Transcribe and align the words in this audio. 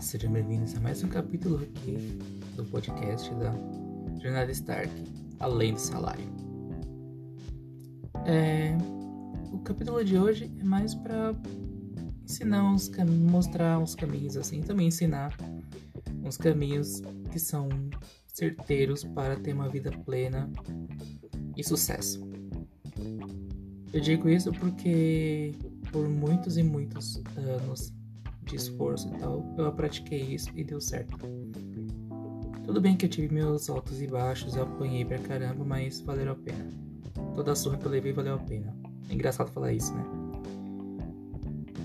Sejam 0.00 0.32
bem-vindos 0.32 0.76
a 0.76 0.80
mais 0.80 1.02
um 1.02 1.08
capítulo 1.08 1.56
aqui 1.56 1.96
do 2.54 2.64
podcast 2.66 3.34
da 3.34 3.52
Jornada 4.22 4.52
Stark, 4.52 4.88
Além 5.40 5.74
do 5.74 5.80
Salário. 5.80 6.24
É, 8.24 8.78
o 9.52 9.58
capítulo 9.58 10.04
de 10.04 10.16
hoje 10.16 10.52
é 10.60 10.62
mais 10.62 10.94
para 10.94 11.34
ensinar 12.22 12.70
uns 12.70 12.88
mostrar 13.28 13.80
uns 13.80 13.96
caminhos 13.96 14.36
assim, 14.36 14.60
também 14.60 14.86
ensinar 14.86 15.36
uns 16.24 16.36
caminhos 16.36 17.02
que 17.32 17.40
são 17.40 17.68
certeiros 18.28 19.02
para 19.02 19.34
ter 19.34 19.52
uma 19.52 19.68
vida 19.68 19.90
plena 20.06 20.48
e 21.56 21.64
sucesso. 21.64 22.20
Eu 23.92 24.00
digo 24.00 24.28
isso 24.28 24.52
porque 24.52 25.54
por 25.90 26.08
muitos 26.08 26.56
e 26.56 26.62
muitos 26.62 27.20
anos 27.36 27.97
de 28.48 28.56
esforço 28.56 29.08
e 29.08 29.18
tal, 29.18 29.54
eu 29.56 29.72
pratiquei 29.72 30.20
isso 30.20 30.50
e 30.54 30.64
deu 30.64 30.80
certo. 30.80 31.16
Tudo 32.64 32.80
bem 32.80 32.96
que 32.96 33.06
eu 33.06 33.10
tive 33.10 33.32
meus 33.32 33.70
altos 33.70 34.00
e 34.02 34.06
baixos, 34.06 34.56
eu 34.56 34.62
apanhei 34.62 35.04
pra 35.04 35.18
caramba, 35.18 35.64
mas 35.64 36.00
valeu 36.00 36.32
a 36.32 36.34
pena. 36.34 36.68
Toda 37.34 37.52
a 37.52 37.54
surra 37.54 37.78
que 37.78 37.86
eu 37.86 37.90
levei 37.90 38.12
valeu 38.12 38.34
a 38.34 38.38
pena. 38.38 38.74
É 39.08 39.14
engraçado 39.14 39.50
falar 39.50 39.72
isso, 39.72 39.94
né? 39.94 40.04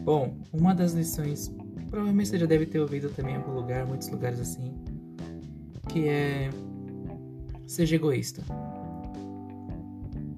Bom, 0.04 0.38
uma 0.52 0.76
das 0.76 0.94
lições, 0.94 1.50
provavelmente 1.90 2.30
você 2.30 2.38
já 2.38 2.46
deve 2.46 2.66
ter 2.66 2.80
ouvido 2.80 3.10
também 3.10 3.36
em 3.36 3.38
algum 3.38 3.54
lugar, 3.54 3.86
muitos 3.86 4.10
lugares 4.10 4.40
assim, 4.40 4.74
que 5.88 6.08
é 6.08 6.50
seja 7.66 7.96
egoísta. 7.96 8.44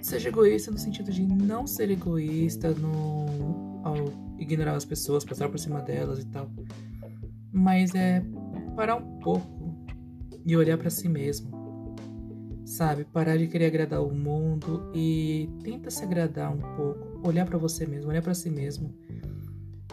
Seja 0.02 0.30
egoísta 0.30 0.70
no 0.70 0.78
sentido 0.78 1.12
de 1.12 1.26
não 1.26 1.66
ser 1.66 1.90
egoísta 1.90 2.70
no, 2.72 3.65
ao 3.86 3.96
ignorar 4.40 4.76
as 4.76 4.84
pessoas, 4.84 5.24
passar 5.24 5.48
por 5.48 5.60
cima 5.60 5.80
delas 5.80 6.20
e 6.20 6.26
tal. 6.26 6.50
Mas 7.54 7.94
é 7.94 8.26
parar 8.76 8.96
um 8.96 9.20
pouco 9.20 9.88
e 10.44 10.58
olhar 10.58 10.78
para 10.78 10.90
si 10.90 11.08
mesmo. 11.08 11.96
Sabe, 12.66 13.06
parar 13.06 13.38
de 13.38 13.48
querer 13.48 13.68
agradar 13.68 14.04
o 14.04 14.12
mundo 14.12 14.92
e 14.94 15.48
tenta 15.64 15.92
se 15.92 16.04
agradar 16.04 16.52
um 16.52 16.60
pouco, 16.76 17.28
olhar 17.28 17.46
para 17.46 17.60
você 17.60 17.86
mesmo, 17.86 18.10
olhar 18.10 18.24
para 18.24 18.34
si 18.34 18.50
mesmo. 18.50 18.92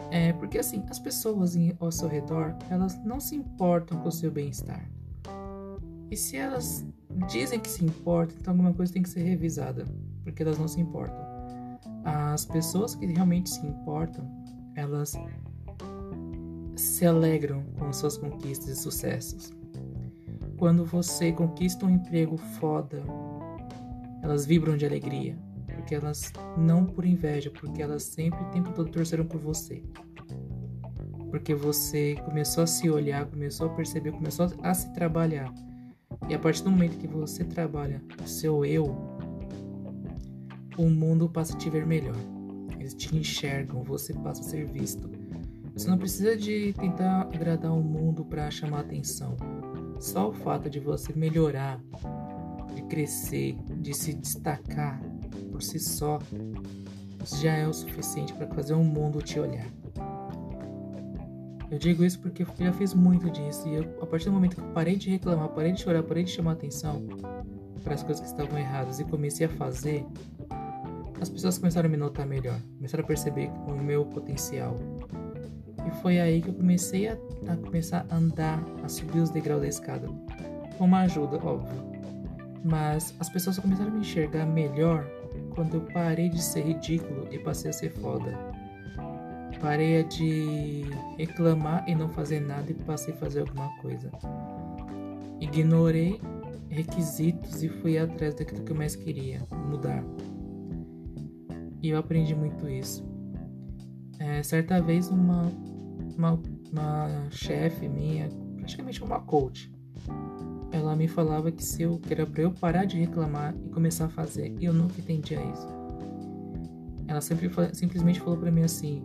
É, 0.09 0.33
porque 0.33 0.57
assim, 0.57 0.83
as 0.89 0.99
pessoas 0.99 1.55
ao 1.79 1.91
seu 1.91 2.07
redor, 2.07 2.57
elas 2.71 2.99
não 3.05 3.19
se 3.19 3.35
importam 3.35 3.99
com 3.99 4.09
o 4.09 4.11
seu 4.11 4.31
bem-estar. 4.31 4.89
E 6.09 6.17
se 6.17 6.35
elas 6.35 6.83
dizem 7.31 7.59
que 7.59 7.69
se 7.69 7.85
importam, 7.85 8.35
então 8.39 8.53
alguma 8.53 8.73
coisa 8.73 8.91
tem 8.91 9.03
que 9.03 9.09
ser 9.09 9.21
revisada, 9.21 9.85
porque 10.23 10.41
elas 10.41 10.57
não 10.57 10.67
se 10.67 10.81
importam. 10.81 11.32
As 12.03 12.45
pessoas 12.45 12.95
que 12.95 13.05
realmente 13.05 13.49
se 13.49 13.65
importam, 13.65 14.29
elas 14.75 15.13
se 16.75 17.05
alegram 17.05 17.63
com 17.77 17.91
suas 17.93 18.17
conquistas 18.17 18.69
e 18.69 18.75
sucessos. 18.75 19.53
Quando 20.57 20.85
você 20.85 21.31
conquista 21.31 21.85
um 21.85 21.89
emprego 21.89 22.37
foda, 22.37 23.01
elas 24.21 24.45
vibram 24.45 24.77
de 24.77 24.85
alegria, 24.85 25.37
porque 25.75 25.95
elas 25.95 26.31
não 26.57 26.85
por 26.85 27.05
inveja, 27.05 27.51
porque 27.51 27.81
elas 27.81 28.03
sempre 28.03 28.41
o 28.41 28.49
tempo 28.51 28.71
todo 28.71 28.89
torceram 28.89 29.25
por 29.25 29.39
você. 29.39 29.83
Porque 31.29 31.53
você 31.53 32.15
começou 32.23 32.63
a 32.63 32.67
se 32.67 32.89
olhar, 32.89 33.25
começou 33.25 33.67
a 33.67 33.69
perceber, 33.69 34.11
começou 34.11 34.47
a 34.61 34.73
se 34.73 34.93
trabalhar. 34.93 35.53
E 36.29 36.33
a 36.33 36.39
partir 36.39 36.63
do 36.63 36.71
momento 36.71 36.97
que 36.97 37.07
você 37.07 37.43
trabalha 37.43 38.01
o 38.23 38.27
seu 38.27 38.63
eu, 38.63 39.12
o 40.77 40.89
mundo 40.89 41.29
passa 41.29 41.53
a 41.53 41.57
te 41.57 41.69
ver 41.69 41.85
melhor. 41.85 42.15
Eles 42.79 42.93
te 42.93 43.15
enxergam, 43.15 43.83
você 43.83 44.13
passa 44.13 44.41
a 44.41 44.43
ser 44.43 44.65
visto. 44.65 45.09
Você 45.73 45.89
não 45.89 45.97
precisa 45.97 46.37
de 46.37 46.73
tentar 46.73 47.21
agradar 47.21 47.73
o 47.73 47.81
mundo 47.81 48.23
para 48.23 48.49
chamar 48.51 48.81
atenção. 48.81 49.35
Só 49.99 50.29
o 50.29 50.33
fato 50.33 50.69
de 50.69 50.79
você 50.79 51.13
melhorar, 51.13 51.81
de 52.75 52.83
crescer, 52.83 53.55
de 53.77 53.93
se 53.93 54.13
destacar 54.13 55.01
por 55.51 55.61
si 55.61 55.79
só, 55.79 56.19
já 57.39 57.53
é 57.53 57.67
o 57.67 57.73
suficiente 57.73 58.33
para 58.33 58.47
fazer 58.47 58.73
o 58.73 58.83
mundo 58.83 59.21
te 59.21 59.39
olhar. 59.39 59.67
Eu 61.71 61.79
digo 61.79 62.03
isso 62.03 62.19
porque 62.19 62.43
eu 62.43 62.47
já 62.59 62.73
fiz 62.73 62.93
muito 62.93 63.31
disso 63.31 63.67
e 63.67 63.75
eu, 63.75 63.97
a 63.99 64.05
partir 64.05 64.25
do 64.25 64.33
momento 64.33 64.55
que 64.55 64.61
eu 64.61 64.71
parei 64.73 64.95
de 64.95 65.09
reclamar, 65.09 65.49
parei 65.49 65.71
de 65.71 65.81
chorar, 65.81 66.03
parei 66.03 66.23
de 66.23 66.29
chamar 66.29 66.51
atenção 66.51 67.03
para 67.83 67.95
as 67.95 68.03
coisas 68.03 68.21
que 68.21 68.27
estavam 68.27 68.59
erradas 68.59 68.99
e 68.99 69.03
comecei 69.03 69.47
a 69.47 69.49
fazer, 69.49 70.05
as 71.21 71.29
pessoas 71.29 71.57
começaram 71.57 71.87
a 71.87 71.91
me 71.91 71.97
notar 71.97 72.25
melhor, 72.25 72.59
começaram 72.77 73.03
a 73.03 73.07
perceber 73.07 73.49
o 73.67 73.71
meu 73.71 74.05
potencial. 74.05 74.77
E 75.85 75.91
foi 76.01 76.19
aí 76.19 76.41
que 76.41 76.49
eu 76.49 76.53
comecei 76.53 77.07
a, 77.07 77.17
a 77.47 77.57
começar 77.57 78.05
a 78.09 78.15
andar, 78.15 78.63
a 78.83 78.89
subir 78.89 79.19
os 79.19 79.29
degraus 79.29 79.61
da 79.61 79.67
escada. 79.67 80.07
Com 80.77 80.85
uma 80.85 81.01
ajuda, 81.01 81.37
óbvio. 81.37 81.81
Mas 82.63 83.13
as 83.19 83.29
pessoas 83.29 83.59
começaram 83.59 83.89
a 83.89 83.93
me 83.93 83.99
enxergar 83.99 84.45
melhor 84.45 85.05
quando 85.53 85.75
eu 85.75 85.81
parei 85.93 86.29
de 86.29 86.41
ser 86.41 86.61
ridículo 86.61 87.27
e 87.31 87.39
passei 87.39 87.69
a 87.69 87.73
ser 87.73 87.89
foda. 87.89 88.37
Parei 89.59 90.03
de 90.03 90.83
reclamar 91.17 91.87
e 91.87 91.95
não 91.95 92.09
fazer 92.09 92.39
nada 92.39 92.69
e 92.71 92.73
passei 92.73 93.13
a 93.13 93.17
fazer 93.17 93.41
alguma 93.41 93.69
coisa. 93.81 94.11
Ignorei 95.39 96.19
requisitos 96.69 97.61
e 97.63 97.69
fui 97.69 97.97
atrás 97.97 98.33
daquilo 98.33 98.63
que 98.63 98.71
eu 98.71 98.75
mais 98.75 98.95
queria, 98.95 99.41
mudar. 99.69 100.03
E 101.83 101.89
eu 101.89 101.97
aprendi 101.97 102.33
muito 102.33 102.67
isso. 102.69 103.05
É, 104.17 104.41
certa 104.41 104.81
vez 104.81 105.09
uma, 105.09 105.51
uma, 106.17 106.39
uma 106.71 107.29
chefe 107.29 107.89
minha, 107.89 108.29
praticamente 108.55 109.03
uma 109.03 109.19
coach, 109.19 109.69
ela 110.71 110.95
me 110.95 111.09
falava 111.09 111.51
que 111.51 111.63
se 111.63 111.83
eu 111.83 111.99
que 111.99 112.13
era 112.13 112.27
eu 112.37 112.51
parar 112.51 112.85
de 112.85 112.97
reclamar 112.97 113.53
e 113.65 113.69
começar 113.69 114.05
a 114.05 114.09
fazer, 114.09 114.55
e 114.59 114.65
eu 114.65 114.73
nunca 114.73 114.97
entendia 114.97 115.39
isso. 115.51 115.67
Ela 117.05 117.19
sempre 117.19 117.51
simplesmente 117.73 118.21
falou 118.21 118.39
para 118.39 118.49
mim 118.49 118.63
assim: 118.63 119.03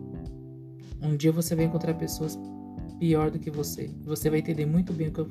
um 1.01 1.17
dia 1.17 1.33
você 1.33 1.55
vai 1.55 1.65
encontrar 1.65 1.93
pessoas 1.95 2.39
pior 2.97 3.29
do 3.29 3.39
que 3.39 3.51
você, 3.51 3.93
você 4.03 4.29
vai 4.29 4.39
entender 4.39 4.65
muito 4.65 4.93
bem 4.93 5.09
o 5.09 5.11
que 5.11 5.19
eu, 5.19 5.29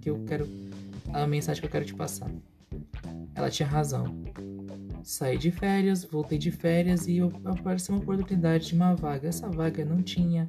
que 0.00 0.10
eu 0.10 0.24
quero, 0.26 0.46
a 1.14 1.26
mensagem 1.26 1.60
que 1.62 1.66
eu 1.66 1.70
quero 1.70 1.84
te 1.86 1.94
passar. 1.94 2.30
Ela 3.34 3.48
tinha 3.48 3.66
razão. 3.66 4.04
Saí 5.10 5.36
de 5.36 5.50
férias, 5.50 6.04
voltei 6.04 6.38
de 6.38 6.52
férias 6.52 7.08
e 7.08 7.18
apareceu 7.44 7.96
uma 7.96 8.00
oportunidade 8.00 8.68
de 8.68 8.76
uma 8.76 8.94
vaga. 8.94 9.26
Essa 9.26 9.48
vaga 9.50 9.84
não 9.84 10.00
tinha 10.04 10.46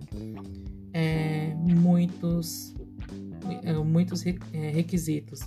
é, 0.94 1.56
muitos, 1.56 2.76
é, 3.64 3.74
muitos 3.74 4.24
é, 4.24 4.70
requisitos, 4.70 5.40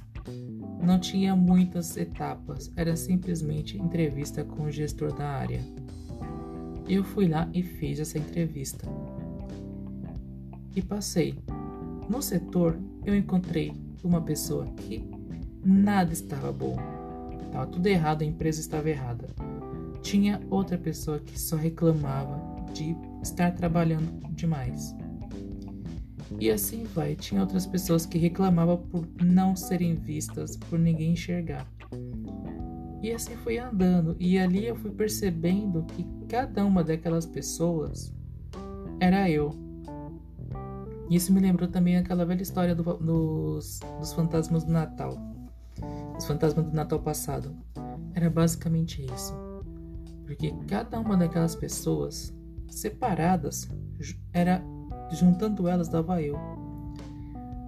não 0.83 0.99
tinha 0.99 1.37
muitas 1.37 1.97
etapas, 1.97 2.73
era 2.75 2.97
simplesmente 2.97 3.79
entrevista 3.79 4.43
com 4.43 4.65
o 4.65 4.71
gestor 4.73 5.15
da 5.15 5.29
área. 5.29 5.61
Eu 6.89 7.05
fui 7.05 7.29
lá 7.29 7.49
e 7.55 7.63
fiz 7.63 8.01
essa 8.01 8.19
entrevista. 8.19 8.85
E 10.75 10.83
passei. 10.83 11.39
No 12.11 12.21
setor, 12.21 12.77
eu 13.07 13.15
encontrei 13.15 13.73
uma 14.03 14.21
pessoa 14.21 14.67
que 14.75 15.09
nada 15.65 16.13
estava 16.13 16.51
bom 16.51 16.94
Estava 17.55 17.71
tudo 17.71 17.87
errado, 17.87 18.23
a 18.23 18.25
empresa 18.25 18.59
estava 18.59 18.91
errada. 18.91 19.29
Tinha 20.03 20.41
outra 20.51 20.77
pessoa 20.77 21.21
que 21.21 21.39
só 21.39 21.55
reclamava 21.55 22.43
de 22.73 22.97
estar 23.23 23.53
trabalhando 23.53 24.11
demais. 24.31 24.93
E 26.41 26.51
assim 26.51 26.83
vai. 26.83 27.15
Tinha 27.15 27.41
outras 27.41 27.65
pessoas 27.65 28.07
que 28.07 28.19
reclamavam 28.19 28.79
por 28.79 29.07
não 29.23 29.55
serem 29.55 29.95
vistas, 29.95 30.57
por 30.57 30.81
ninguém 30.81 31.13
enxergar. 31.13 31.65
E 33.01 33.13
assim 33.13 33.37
foi 33.37 33.59
andando. 33.59 34.17
E 34.19 34.37
ali 34.37 34.67
eu 34.67 34.75
fui 34.75 34.91
percebendo 34.91 35.85
que 35.85 36.05
cada 36.29 36.67
uma 36.67 36.83
daquelas 36.83 37.25
pessoas 37.25 38.13
era 38.99 39.31
eu. 39.31 39.55
Isso 41.09 41.33
me 41.33 41.39
lembrou 41.39 41.69
também 41.69 41.99
aquela 41.99 42.27
velha 42.27 42.43
história 42.43 42.75
do, 42.75 42.83
dos, 42.83 43.79
dos 44.01 44.13
fantasmas 44.13 44.65
do 44.65 44.73
Natal 44.73 45.34
os 46.25 46.29
fantasmas 46.29 46.65
do 46.65 46.73
Natal 46.73 46.99
passado. 47.01 47.55
Era 48.15 48.31
basicamente 48.31 49.05
isso. 49.05 49.35
Porque 50.25 50.53
cada 50.67 50.99
uma 50.99 51.17
daquelas 51.17 51.55
pessoas 51.55 52.35
separadas 52.67 53.69
era 54.33 54.63
juntando 55.13 55.69
elas 55.69 55.89
dava 55.89 56.23
eu. 56.23 56.37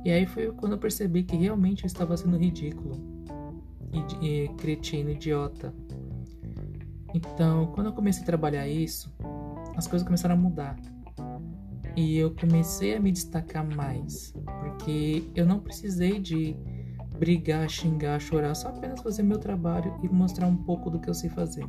E 0.04 0.10
aí 0.10 0.24
foi 0.24 0.50
quando 0.52 0.72
eu 0.72 0.78
percebi 0.78 1.22
que 1.22 1.36
realmente 1.36 1.84
eu 1.84 1.86
estava 1.86 2.16
sendo 2.16 2.38
ridículo 2.38 2.94
e, 4.22 4.26
e 4.26 4.48
cretino, 4.54 5.10
idiota. 5.10 5.74
Então, 7.12 7.66
quando 7.72 7.88
eu 7.88 7.92
comecei 7.92 8.22
a 8.22 8.26
trabalhar 8.26 8.66
isso, 8.66 9.14
as 9.76 9.86
coisas 9.86 10.06
começaram 10.06 10.34
a 10.34 10.38
mudar. 10.38 10.76
E 11.94 12.16
eu 12.16 12.34
comecei 12.34 12.94
a 12.94 13.00
me 13.00 13.10
destacar 13.10 13.66
mais, 13.74 14.34
porque 14.60 15.24
eu 15.34 15.46
não 15.46 15.60
precisei 15.60 16.18
de 16.20 16.56
brigar, 17.18 17.68
xingar, 17.68 18.20
chorar, 18.20 18.54
só 18.54 18.68
apenas 18.68 19.00
fazer 19.00 19.22
meu 19.22 19.38
trabalho 19.38 19.94
e 20.02 20.08
mostrar 20.08 20.46
um 20.46 20.56
pouco 20.56 20.90
do 20.90 20.98
que 20.98 21.08
eu 21.08 21.14
sei 21.14 21.30
fazer. 21.30 21.66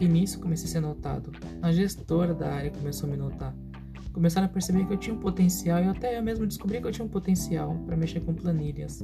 E 0.00 0.08
nisso 0.08 0.40
comecei 0.40 0.66
a 0.66 0.72
ser 0.72 0.80
notado. 0.80 1.30
A 1.62 1.72
gestora 1.72 2.34
da 2.34 2.52
área 2.52 2.70
começou 2.70 3.08
a 3.08 3.12
me 3.12 3.16
notar. 3.16 3.54
começaram 4.12 4.46
a 4.46 4.48
perceber 4.48 4.86
que 4.86 4.92
eu 4.92 4.96
tinha 4.96 5.14
um 5.14 5.18
potencial 5.18 5.82
e 5.82 5.88
até 5.88 6.16
eu 6.16 6.22
mesmo 6.22 6.46
descobri 6.46 6.80
que 6.80 6.86
eu 6.86 6.92
tinha 6.92 7.04
um 7.04 7.08
potencial 7.08 7.74
para 7.84 7.96
mexer 7.96 8.20
com 8.20 8.32
planilhas. 8.32 9.02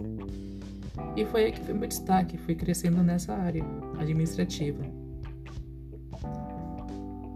E 1.16 1.24
foi 1.24 1.44
aí 1.44 1.52
que 1.52 1.60
foi 1.60 1.74
meu 1.74 1.88
destaque, 1.88 2.38
fui 2.38 2.54
crescendo 2.54 3.02
nessa 3.02 3.34
área 3.34 3.64
administrativa. 3.98 4.82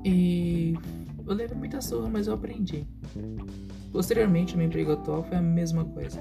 E 0.05 0.75
eu 1.27 1.35
levei 1.35 1.57
muita 1.57 1.81
surra, 1.81 2.09
mas 2.09 2.27
eu 2.27 2.35
aprendi. 2.35 2.87
Posteriormente, 3.91 4.57
meu 4.57 4.67
emprego 4.67 4.93
atual 4.93 5.23
foi 5.25 5.39
a 5.39 5.43
mesma 5.43 5.85
coisa. 5.85 6.21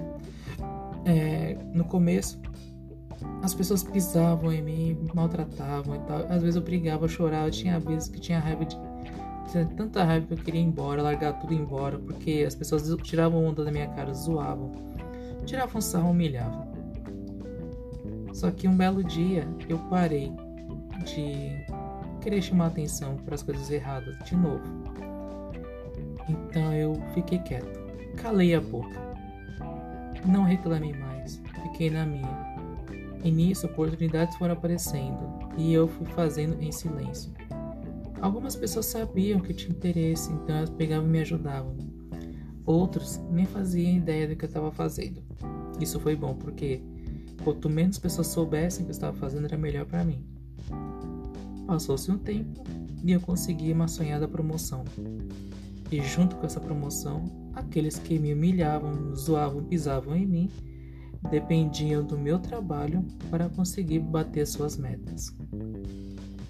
É, 1.05 1.57
no 1.73 1.83
começo, 1.83 2.39
as 3.41 3.53
pessoas 3.53 3.83
pisavam 3.83 4.51
em 4.51 4.61
mim, 4.61 5.09
maltratavam 5.13 5.95
e 5.95 5.99
tal. 5.99 6.25
Às 6.29 6.41
vezes 6.41 6.55
eu 6.55 6.61
brigava, 6.61 7.07
chorava, 7.07 7.51
tinha 7.51 7.79
vezes 7.79 8.07
que 8.07 8.19
tinha 8.19 8.39
raiva 8.39 8.65
de. 8.65 8.77
Tinha 9.51 9.65
tanta 9.65 10.03
raiva 10.03 10.25
que 10.27 10.33
eu 10.33 10.37
queria 10.37 10.61
ir 10.61 10.63
embora, 10.63 11.01
largar 11.01 11.33
tudo 11.39 11.53
embora, 11.53 11.99
porque 11.99 12.43
as 12.47 12.55
pessoas 12.55 12.83
tiravam 13.03 13.45
onda 13.45 13.63
da 13.63 13.71
minha 13.71 13.87
cara, 13.89 14.13
zoavam, 14.13 14.71
tiravam 15.45 15.81
sarro, 15.81 16.11
humilhavam. 16.11 16.71
Só 18.33 18.49
que 18.49 18.67
um 18.67 18.75
belo 18.75 19.03
dia 19.03 19.47
eu 19.69 19.77
parei 19.89 20.31
de 21.05 21.65
querer 22.21 22.41
chamar 22.41 22.67
atenção 22.67 23.17
para 23.17 23.35
as 23.35 23.43
coisas 23.43 23.69
erradas 23.69 24.17
de 24.25 24.35
novo. 24.35 24.63
Então 26.27 26.73
eu 26.73 26.95
fiquei 27.13 27.39
quieto, 27.39 27.79
calei 28.15 28.55
a 28.55 28.61
boca, 28.61 29.12
não 30.25 30.43
reclamei 30.43 30.93
mais, 30.93 31.41
fiquei 31.63 31.89
na 31.89 32.05
minha. 32.05 32.53
E 33.23 33.31
nisso 33.31 33.67
oportunidades 33.67 34.35
foram 34.37 34.53
aparecendo 34.53 35.39
e 35.57 35.73
eu 35.73 35.87
fui 35.87 36.05
fazendo 36.07 36.61
em 36.61 36.71
silêncio. 36.71 37.31
Algumas 38.21 38.55
pessoas 38.55 38.85
sabiam 38.85 39.39
que 39.39 39.51
eu 39.51 39.55
tinha 39.55 39.75
interesse, 39.75 40.31
então 40.31 40.55
elas 40.55 40.69
pegavam 40.69 41.07
e 41.07 41.11
me 41.11 41.19
ajudavam. 41.19 41.75
Outros 42.65 43.19
nem 43.29 43.45
faziam 43.45 43.97
ideia 43.97 44.27
do 44.27 44.35
que 44.35 44.45
eu 44.45 44.47
estava 44.47 44.71
fazendo. 44.71 45.21
Isso 45.79 45.99
foi 45.99 46.15
bom 46.15 46.33
porque 46.33 46.81
quanto 47.43 47.69
menos 47.69 47.97
pessoas 47.97 48.27
soubessem 48.27 48.83
o 48.83 48.85
que 48.85 48.91
eu 48.91 48.95
estava 48.95 49.15
fazendo, 49.17 49.45
era 49.45 49.57
melhor 49.57 49.85
para 49.85 50.03
mim. 50.03 50.25
Passou-se 51.67 52.09
um 52.11 52.17
tempo 52.17 52.63
e 53.03 53.11
eu 53.11 53.19
consegui 53.19 53.71
uma 53.71 53.87
sonhada 53.87 54.27
promoção. 54.27 54.85
E 55.91 56.01
junto 56.01 56.35
com 56.35 56.45
essa 56.45 56.59
promoção, 56.59 57.25
aqueles 57.53 57.99
que 57.99 58.17
me 58.17 58.33
humilhavam, 58.33 59.15
zoavam, 59.15 59.63
pisavam 59.63 60.15
em 60.15 60.25
mim 60.25 60.49
dependiam 61.29 62.03
do 62.03 62.17
meu 62.17 62.39
trabalho 62.39 63.05
para 63.29 63.49
conseguir 63.49 63.99
bater 63.99 64.45
suas 64.45 64.77
metas. 64.77 65.33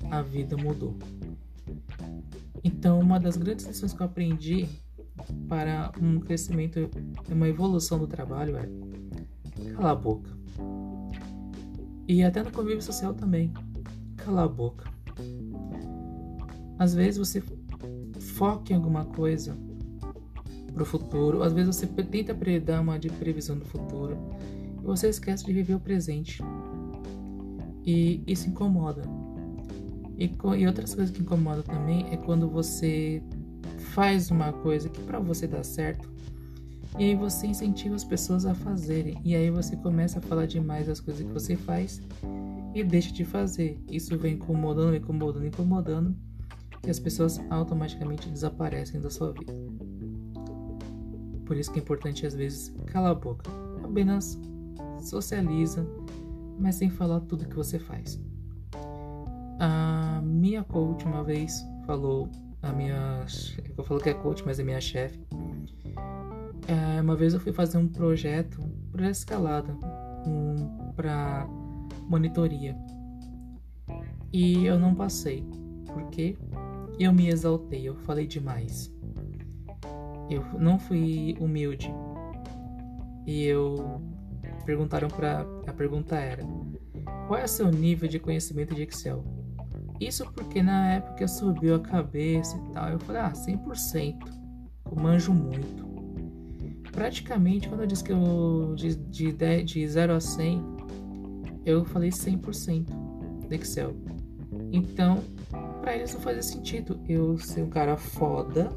A 0.10 0.22
vida 0.22 0.58
mudou. 0.58 0.98
Então, 2.64 3.00
uma 3.00 3.20
das 3.20 3.38
grandes 3.38 3.66
lições 3.66 3.94
que 3.94 4.02
eu 4.02 4.06
aprendi 4.06 4.68
para 5.48 5.92
um 6.02 6.20
crescimento 6.20 6.90
uma 7.30 7.48
evolução 7.48 8.00
do 8.00 8.08
trabalho 8.08 8.58
é 8.58 8.68
cala 9.74 9.92
a 9.92 9.96
boca. 9.96 10.32
E 12.08 12.24
até 12.24 12.44
no 12.44 12.52
convívio 12.52 12.82
social 12.82 13.14
também, 13.14 13.54
cala 14.18 14.44
a 14.44 14.48
boca. 14.48 14.92
Às 16.80 16.94
vezes 16.94 17.18
você 17.18 17.42
foca 18.34 18.74
em 18.74 18.76
alguma 18.76 19.06
coisa 19.06 19.56
para 20.74 20.84
o 20.84 20.86
futuro, 20.86 21.44
às 21.44 21.54
vezes 21.54 21.76
você 21.76 21.86
tenta 21.86 22.36
dar 22.60 22.82
uma 22.82 22.98
de 22.98 23.10
previsão 23.10 23.58
do 23.58 23.66
futuro, 23.66 24.18
e 24.82 24.86
você 24.86 25.08
esquece 25.08 25.46
de 25.46 25.54
viver 25.54 25.76
o 25.76 25.80
presente. 25.80 26.42
E 27.86 28.24
isso 28.26 28.50
incomoda. 28.50 29.04
E, 30.18 30.32
e 30.58 30.68
outras 30.68 30.96
coisas 30.96 31.16
que 31.16 31.22
incomodam 31.22 31.64
também 31.64 32.08
é 32.12 32.18
quando 32.18 32.50
você 32.50 33.22
faz 33.94 34.32
uma 34.32 34.52
coisa 34.52 34.90
que 34.90 35.02
para 35.02 35.20
você 35.20 35.48
dá 35.48 35.64
certo 35.64 36.12
e 36.98 37.06
aí 37.06 37.16
você 37.16 37.48
incentiva 37.48 37.96
as 37.96 38.04
pessoas 38.04 38.46
a 38.46 38.54
fazerem 38.54 39.20
e 39.24 39.36
aí 39.36 39.50
você 39.50 39.76
começa 39.76 40.20
a 40.20 40.22
falar 40.22 40.46
demais 40.46 40.88
das 40.88 41.00
coisas 41.00 41.26
que 41.26 41.34
você 41.34 41.56
faz 41.56 42.02
e 42.74 42.84
deixa 42.84 43.12
de 43.12 43.26
fazer. 43.26 43.80
Isso 43.90 44.18
vem 44.18 44.36
incomodando, 44.36 44.96
incomodando, 44.96 45.46
incomodando 45.46 46.16
e 46.86 46.90
as 46.90 47.00
pessoas 47.00 47.40
automaticamente 47.50 48.30
desaparecem 48.30 49.00
da 49.00 49.10
sua 49.10 49.32
vida. 49.32 49.54
Por 51.46 51.58
isso 51.58 51.72
que 51.72 51.80
é 51.80 51.82
importante 51.82 52.26
às 52.26 52.34
vezes 52.34 52.76
calar 52.88 53.12
a 53.12 53.16
boca, 53.16 53.50
apenas 53.84 54.40
socializa, 55.00 55.86
mas 56.60 56.76
sem 56.76 56.90
falar 56.90 57.22
tudo 57.22 57.46
que 57.46 57.56
você 57.56 57.80
faz. 57.80 58.20
A 59.60 60.22
minha 60.24 60.64
coach 60.64 61.06
uma 61.06 61.24
vez 61.24 61.66
falou, 61.86 62.30
a 62.62 62.72
minha, 62.72 63.26
eu 63.78 63.84
falo 63.84 64.00
que 64.00 64.10
é 64.10 64.14
coach, 64.14 64.44
mas 64.46 64.60
é 64.60 64.64
minha 64.64 64.82
chefe. 64.82 65.20
É, 66.68 67.02
uma 67.02 67.16
vez 67.16 67.34
eu 67.34 67.40
fui 67.40 67.52
fazer 67.52 67.78
um 67.78 67.88
projeto 67.88 68.62
para 68.92 69.10
escalada, 69.10 69.74
um, 70.26 70.92
para 70.96 71.46
monitoria, 72.08 72.76
e 74.32 74.66
eu 74.66 74.80
não 74.80 74.96
passei, 74.96 75.46
porque 75.94 76.38
eu 77.00 77.14
me 77.14 77.28
exaltei, 77.30 77.88
eu 77.88 77.96
falei 77.96 78.28
demais. 78.28 78.94
Eu 80.30 80.44
não 80.60 80.80
fui 80.80 81.36
humilde 81.40 81.94
e 83.26 83.44
eu 83.44 84.02
perguntaram 84.66 85.08
para 85.08 85.46
a 85.68 85.74
pergunta 85.74 86.16
era: 86.16 86.44
qual 87.28 87.40
é 87.40 87.44
o 87.44 87.48
seu 87.48 87.70
nível 87.72 88.08
de 88.08 88.20
conhecimento 88.20 88.74
de 88.74 88.84
Excel? 88.84 89.24
Isso 90.00 90.26
porque 90.34 90.62
na 90.62 90.94
época 90.94 91.28
subiu 91.28 91.76
a 91.76 91.80
cabeça 91.80 92.58
e 92.58 92.74
tal. 92.74 92.90
Eu 92.90 93.00
falei: 93.00 93.22
ah, 93.22 93.32
100%. 93.32 94.16
Eu 94.92 95.02
manjo 95.02 95.34
muito. 95.34 95.84
Praticamente, 96.92 97.68
quando 97.68 97.82
eu 97.82 97.88
disse 97.88 98.04
que 98.04 98.12
eu 98.12 98.76
de, 98.76 98.96
de, 98.96 99.64
de 99.64 99.88
0 99.88 100.14
a 100.14 100.20
100, 100.20 100.62
eu 101.66 101.84
falei 101.86 102.10
100% 102.10 102.86
de 103.48 103.56
Excel. 103.56 103.96
Então, 104.72 105.24
para 105.84 105.98
eles 105.98 106.14
não 106.14 106.22
fazia 106.22 106.42
sentido 106.42 106.98
eu 107.10 107.38
ser 107.38 107.62
um 107.62 107.70
cara 107.70 107.98
foda 107.98 108.72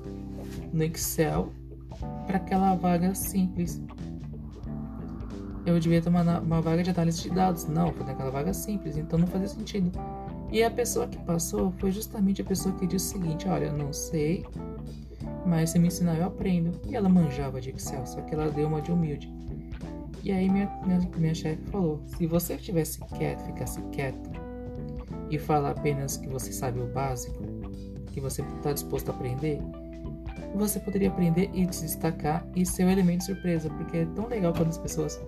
no 0.72 0.82
Excel 0.82 1.52
para 2.26 2.36
aquela 2.36 2.74
vaga 2.74 3.14
simples 3.14 3.80
eu 5.64 5.78
devia 5.80 6.02
uma, 6.06 6.40
uma 6.40 6.60
vaga 6.60 6.82
de 6.84 6.90
análise 6.90 7.22
de 7.22 7.30
dados. 7.30 7.66
Não, 7.66 7.92
foi 7.92 8.06
naquela 8.06 8.30
vaga 8.30 8.54
simples, 8.54 8.96
então 8.96 9.18
não 9.18 9.26
fazia 9.26 9.48
sentido. 9.48 9.90
E 10.52 10.62
a 10.62 10.70
pessoa 10.70 11.08
que 11.08 11.18
passou 11.18 11.72
foi 11.78 11.90
justamente 11.90 12.40
a 12.40 12.44
pessoa 12.44 12.72
que 12.76 12.86
disse 12.86 13.16
o 13.16 13.18
seguinte: 13.18 13.48
Olha, 13.48 13.64
eu 13.64 13.72
não 13.72 13.92
sei, 13.92 14.46
mas 15.44 15.70
se 15.70 15.78
me 15.80 15.88
ensinar 15.88 16.18
eu 16.18 16.26
aprendo. 16.26 16.80
E 16.88 16.94
ela 16.94 17.08
manjava 17.08 17.60
de 17.60 17.70
Excel, 17.70 18.06
só 18.06 18.20
que 18.20 18.32
ela 18.32 18.48
deu 18.48 18.68
uma 18.68 18.80
de 18.80 18.92
humilde. 18.92 19.28
E 20.22 20.30
aí 20.30 20.48
minha, 20.48 20.70
minha, 20.86 21.00
minha 21.16 21.34
chefe 21.34 21.60
falou: 21.64 22.00
Se 22.06 22.28
você 22.28 22.54
estivesse 22.54 23.00
quieto, 23.16 23.44
ficasse 23.46 23.82
quieto 23.90 24.35
e 25.30 25.38
falar 25.38 25.70
apenas 25.70 26.16
que 26.16 26.28
você 26.28 26.52
sabe 26.52 26.80
o 26.80 26.86
básico, 26.86 27.42
que 28.12 28.20
você 28.20 28.42
está 28.42 28.72
disposto 28.72 29.10
a 29.10 29.14
aprender, 29.14 29.60
você 30.54 30.80
poderia 30.80 31.08
aprender 31.08 31.50
e 31.52 31.70
se 31.72 31.82
destacar 31.82 32.46
e 32.54 32.64
ser 32.64 32.84
um 32.84 32.90
elemento 32.90 33.18
de 33.18 33.26
surpresa, 33.26 33.68
porque 33.70 33.98
é 33.98 34.06
tão 34.14 34.26
legal 34.26 34.52
quando 34.54 34.68
as 34.68 34.78
pessoas 34.78 35.20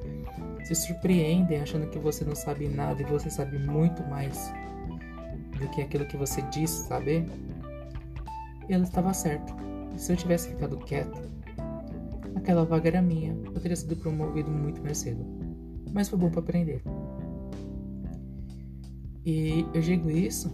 se 0.64 0.74
surpreendem 0.74 1.60
achando 1.60 1.86
que 1.88 1.98
você 1.98 2.24
não 2.24 2.34
sabe 2.34 2.68
nada 2.68 3.00
e 3.02 3.04
você 3.04 3.30
sabe 3.30 3.58
muito 3.58 4.02
mais 4.08 4.52
do 5.58 5.68
que 5.70 5.82
aquilo 5.82 6.06
que 6.06 6.16
você 6.16 6.42
diz 6.42 6.70
saber. 6.70 7.26
E 8.68 8.72
ela 8.72 8.84
estava 8.84 9.12
certa. 9.12 9.54
Se 9.96 10.12
eu 10.12 10.16
tivesse 10.16 10.48
ficado 10.48 10.78
quieto, 10.78 11.20
aquela 12.34 12.64
vaga 12.64 12.88
era 12.88 13.02
minha. 13.02 13.36
Eu 13.44 13.60
teria 13.60 13.76
sido 13.76 13.96
promovido 13.96 14.50
muito 14.50 14.82
mais 14.82 14.98
cedo. 14.98 15.24
Mas 15.92 16.08
foi 16.08 16.18
bom 16.18 16.30
para 16.30 16.40
aprender. 16.40 16.82
E 19.28 19.66
eu 19.74 19.82
digo 19.82 20.10
isso 20.10 20.48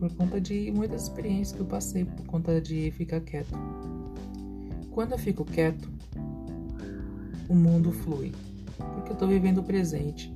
por 0.00 0.12
conta 0.14 0.40
de 0.40 0.72
muitas 0.72 1.04
experiências 1.04 1.52
que 1.52 1.60
eu 1.60 1.66
passei, 1.66 2.04
por 2.04 2.26
conta 2.26 2.60
de 2.60 2.90
ficar 2.90 3.20
quieto. 3.20 3.54
Quando 4.90 5.12
eu 5.12 5.18
fico 5.18 5.44
quieto, 5.44 5.88
o 7.48 7.54
mundo 7.54 7.92
flui 7.92 8.32
porque 8.76 9.12
eu 9.12 9.16
tô 9.16 9.28
vivendo 9.28 9.58
o 9.58 9.62
presente. 9.62 10.34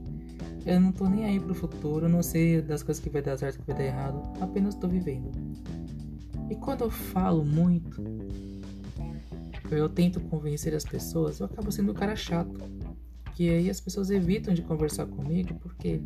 Eu 0.64 0.78
não 0.78 0.92
tô 0.92 1.08
nem 1.08 1.24
aí 1.24 1.40
pro 1.40 1.56
futuro, 1.56 2.06
eu 2.06 2.08
não 2.08 2.22
sei 2.22 2.62
das 2.62 2.84
coisas 2.84 3.02
que 3.02 3.10
vai 3.10 3.20
dar 3.20 3.36
certo 3.36 3.58
que 3.58 3.66
vai 3.66 3.76
dar 3.76 3.84
errado, 3.84 4.22
apenas 4.40 4.76
tô 4.76 4.86
vivendo. 4.86 5.32
E 6.48 6.54
quando 6.54 6.82
eu 6.82 6.90
falo 6.90 7.44
muito, 7.44 8.00
eu 9.72 9.88
tento 9.88 10.20
convencer 10.20 10.72
as 10.72 10.84
pessoas, 10.84 11.40
eu 11.40 11.46
acabo 11.46 11.72
sendo 11.72 11.90
um 11.90 11.94
cara 11.94 12.14
chato. 12.14 12.75
Que 13.36 13.50
aí 13.50 13.68
as 13.68 13.80
pessoas 13.80 14.10
evitam 14.10 14.54
de 14.54 14.62
conversar 14.62 15.04
comigo 15.06 15.54
porque 15.60 16.00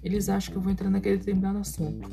eles 0.00 0.28
acham 0.28 0.52
que 0.52 0.58
eu 0.58 0.62
vou 0.62 0.70
entrar 0.70 0.88
naquele 0.88 1.18
determinado 1.18 1.58
assunto. 1.58 2.08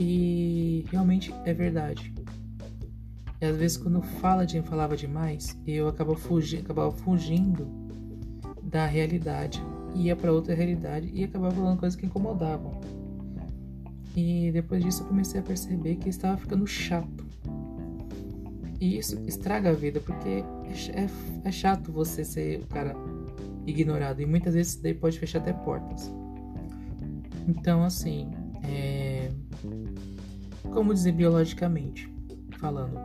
E 0.00 0.84
realmente 0.90 1.32
é 1.44 1.54
verdade. 1.54 2.12
E 3.40 3.44
às 3.44 3.56
vezes 3.56 3.76
quando 3.76 4.02
fala 4.02 4.44
de 4.44 4.60
falava 4.62 4.96
demais, 4.96 5.56
eu 5.64 5.86
acabava 5.86 6.18
fugindo, 6.18 6.64
acabava 6.64 6.90
fugindo 6.90 7.68
da 8.64 8.84
realidade, 8.84 9.62
ia 9.94 10.16
para 10.16 10.32
outra 10.32 10.52
realidade 10.52 11.08
e 11.14 11.22
acabava 11.22 11.54
falando 11.54 11.78
coisas 11.78 11.96
que 11.96 12.06
incomodavam. 12.06 12.80
E 14.16 14.50
depois 14.50 14.82
disso 14.82 15.04
eu 15.04 15.06
comecei 15.06 15.38
a 15.38 15.42
perceber 15.44 15.96
que 15.96 16.08
estava 16.08 16.36
ficando 16.36 16.66
chato. 16.66 17.21
E 18.82 18.98
isso 18.98 19.16
estraga 19.28 19.70
a 19.70 19.74
vida, 19.74 20.00
porque 20.00 20.28
é, 20.28 21.02
é, 21.02 21.08
é 21.44 21.52
chato 21.52 21.92
você 21.92 22.24
ser 22.24 22.62
o 22.62 22.66
cara 22.66 22.96
ignorado. 23.64 24.20
E 24.20 24.26
muitas 24.26 24.54
vezes 24.54 24.72
isso 24.72 24.82
daí 24.82 24.92
pode 24.92 25.20
fechar 25.20 25.38
até 25.38 25.52
portas. 25.52 26.12
Então, 27.46 27.84
assim, 27.84 28.28
é... 28.64 29.30
como 30.72 30.92
dizer 30.92 31.12
biologicamente 31.12 32.12
falando, 32.58 32.98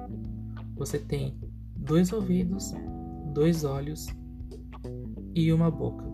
você 0.76 0.98
tem 0.98 1.38
dois 1.76 2.12
ouvidos, 2.12 2.74
dois 3.32 3.64
olhos 3.64 4.08
e 5.36 5.54
uma 5.54 5.70
boca. 5.70 6.06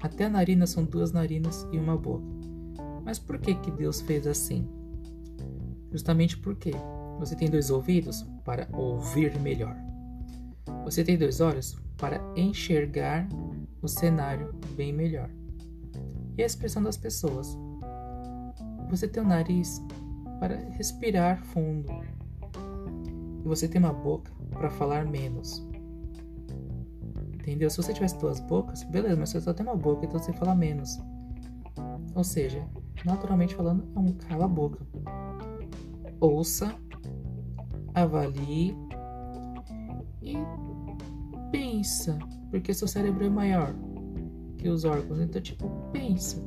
Até 0.00 0.24
a 0.24 0.30
narina 0.30 0.66
são 0.66 0.86
duas 0.86 1.12
narinas 1.12 1.68
e 1.70 1.78
uma 1.78 1.94
boca. 1.94 2.24
Mas 3.04 3.18
por 3.18 3.36
que 3.38 3.54
que 3.56 3.70
Deus 3.70 4.00
fez 4.00 4.26
assim? 4.26 4.66
Justamente 5.92 6.38
porque 6.38 6.72
você 7.20 7.36
tem 7.36 7.48
dois 7.48 7.70
ouvidos 7.70 8.26
para 8.44 8.66
ouvir 8.72 9.38
melhor. 9.38 9.76
Você 10.84 11.04
tem 11.04 11.18
dois 11.18 11.40
olhos 11.40 11.76
para 11.98 12.18
enxergar 12.34 13.28
o 13.82 13.86
cenário 13.86 14.54
bem 14.74 14.92
melhor. 14.92 15.30
E 16.38 16.42
a 16.42 16.46
expressão 16.46 16.82
das 16.82 16.96
pessoas. 16.96 17.56
Você 18.88 19.06
tem 19.06 19.22
o 19.22 19.26
um 19.26 19.28
nariz 19.28 19.82
para 20.40 20.56
respirar 20.70 21.44
fundo. 21.44 21.92
E 23.44 23.46
você 23.46 23.68
tem 23.68 23.78
uma 23.78 23.92
boca 23.92 24.32
para 24.50 24.70
falar 24.70 25.04
menos. 25.04 25.64
Entendeu? 27.34 27.68
Se 27.68 27.76
você 27.76 27.92
tivesse 27.92 28.18
duas 28.18 28.40
bocas, 28.40 28.82
beleza, 28.84 29.16
mas 29.16 29.28
você 29.28 29.40
só 29.40 29.52
tem 29.52 29.66
uma 29.66 29.76
boca, 29.76 30.06
então 30.06 30.18
você 30.18 30.32
fala 30.32 30.54
menos. 30.54 30.98
Ou 32.14 32.24
seja, 32.24 32.66
naturalmente 33.04 33.54
falando, 33.54 33.86
é 33.94 33.98
um 33.98 34.12
cala-boca. 34.12 34.86
Ouça, 36.18 36.74
avalie 37.94 38.76
e 40.22 40.36
pensa, 41.50 42.18
porque 42.50 42.72
seu 42.72 42.88
cérebro 42.88 43.24
é 43.24 43.30
maior 43.30 43.74
que 44.58 44.68
os 44.68 44.84
órgãos, 44.84 45.20
então 45.20 45.40
tipo, 45.40 45.68
pensa. 45.92 46.42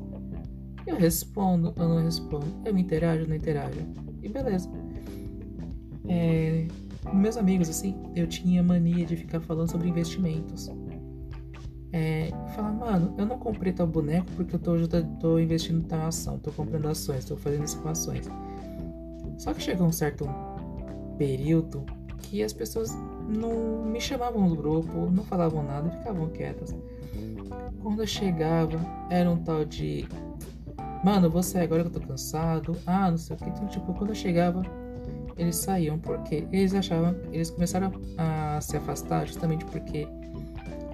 Eu 0.85 0.97
respondo, 0.97 1.73
eu 1.77 1.87
não 1.87 2.03
respondo, 2.03 2.45
eu 2.65 2.77
interajo, 2.77 3.27
não 3.27 3.35
interajo. 3.35 3.79
E 4.21 4.29
beleza. 4.29 4.69
É, 6.07 6.67
meus 7.13 7.37
amigos, 7.37 7.69
assim, 7.69 7.95
eu 8.15 8.27
tinha 8.27 8.61
mania 8.61 9.05
de 9.05 9.15
ficar 9.15 9.39
falando 9.39 9.71
sobre 9.71 9.89
investimentos. 9.89 10.69
É, 11.91 12.29
falar, 12.55 12.71
mano, 12.71 13.13
eu 13.17 13.25
não 13.25 13.37
comprei 13.37 13.71
tal 13.71 13.85
boneco 13.85 14.25
porque 14.35 14.55
eu 14.55 14.59
tô, 14.59 14.75
eu 14.75 14.87
tô 15.19 15.39
investindo 15.39 15.79
em 15.79 15.83
tal 15.83 16.07
ação, 16.07 16.39
tô 16.39 16.51
comprando 16.51 16.87
ações, 16.87 17.23
tô 17.23 17.37
fazendo 17.37 17.63
isso 17.63 17.79
com 17.81 17.89
ações. 17.89 18.27
Só 19.37 19.53
que 19.53 19.61
chegou 19.61 19.87
um 19.87 19.91
certo 19.91 20.25
período 21.17 21.85
que 22.17 22.41
as 22.41 22.53
pessoas 22.53 22.91
não 23.27 23.83
me 23.85 24.01
chamavam 24.01 24.47
no 24.47 24.55
grupo, 24.55 25.09
não 25.11 25.23
falavam 25.23 25.63
nada, 25.63 25.89
ficavam 25.91 26.29
quietas. 26.29 26.75
Quando 27.81 28.01
eu 28.01 28.07
chegava, 28.07 28.79
era 29.09 29.29
um 29.29 29.37
tal 29.37 29.65
de. 29.65 30.07
Mano, 31.03 31.29
você 31.29 31.59
agora 31.59 31.83
que 31.83 31.95
eu 31.95 32.01
tô 32.01 32.07
cansado. 32.07 32.75
Ah, 32.87 33.11
não 33.11 33.17
sei 33.17 33.35
o 33.35 33.39
que. 33.39 33.49
Então, 33.49 33.67
tipo, 33.67 33.93
quando 33.93 34.11
eu 34.11 34.15
chegava, 34.15 34.63
eles 35.37 35.57
saíam. 35.57 35.99
Por 35.99 36.23
quê? 36.23 36.47
Eles 36.51 36.73
achavam. 36.73 37.15
Eles 37.31 37.49
começaram 37.49 37.91
a 38.17 38.59
se 38.61 38.77
afastar 38.77 39.27
justamente 39.27 39.65
porque 39.65 40.07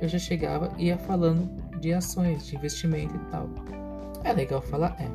eu 0.02 0.08
já 0.08 0.18
chegava 0.18 0.72
e 0.78 0.88
ia 0.88 0.98
falando 0.98 1.50
de 1.80 1.94
ações, 1.94 2.46
de 2.48 2.56
investimento 2.56 3.16
e 3.16 3.32
tal. 3.32 3.50
É 4.24 4.34
legal 4.34 4.62
falar? 4.62 4.96
É. 5.00 5.10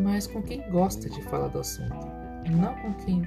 Mas 0.00 0.26
com 0.26 0.42
quem 0.42 0.68
gosta 0.70 1.08
de 1.08 1.22
falar 1.24 1.48
do 1.48 1.60
assunto. 1.60 1.94
Não 2.50 2.74
com 2.76 2.94
quem 3.04 3.22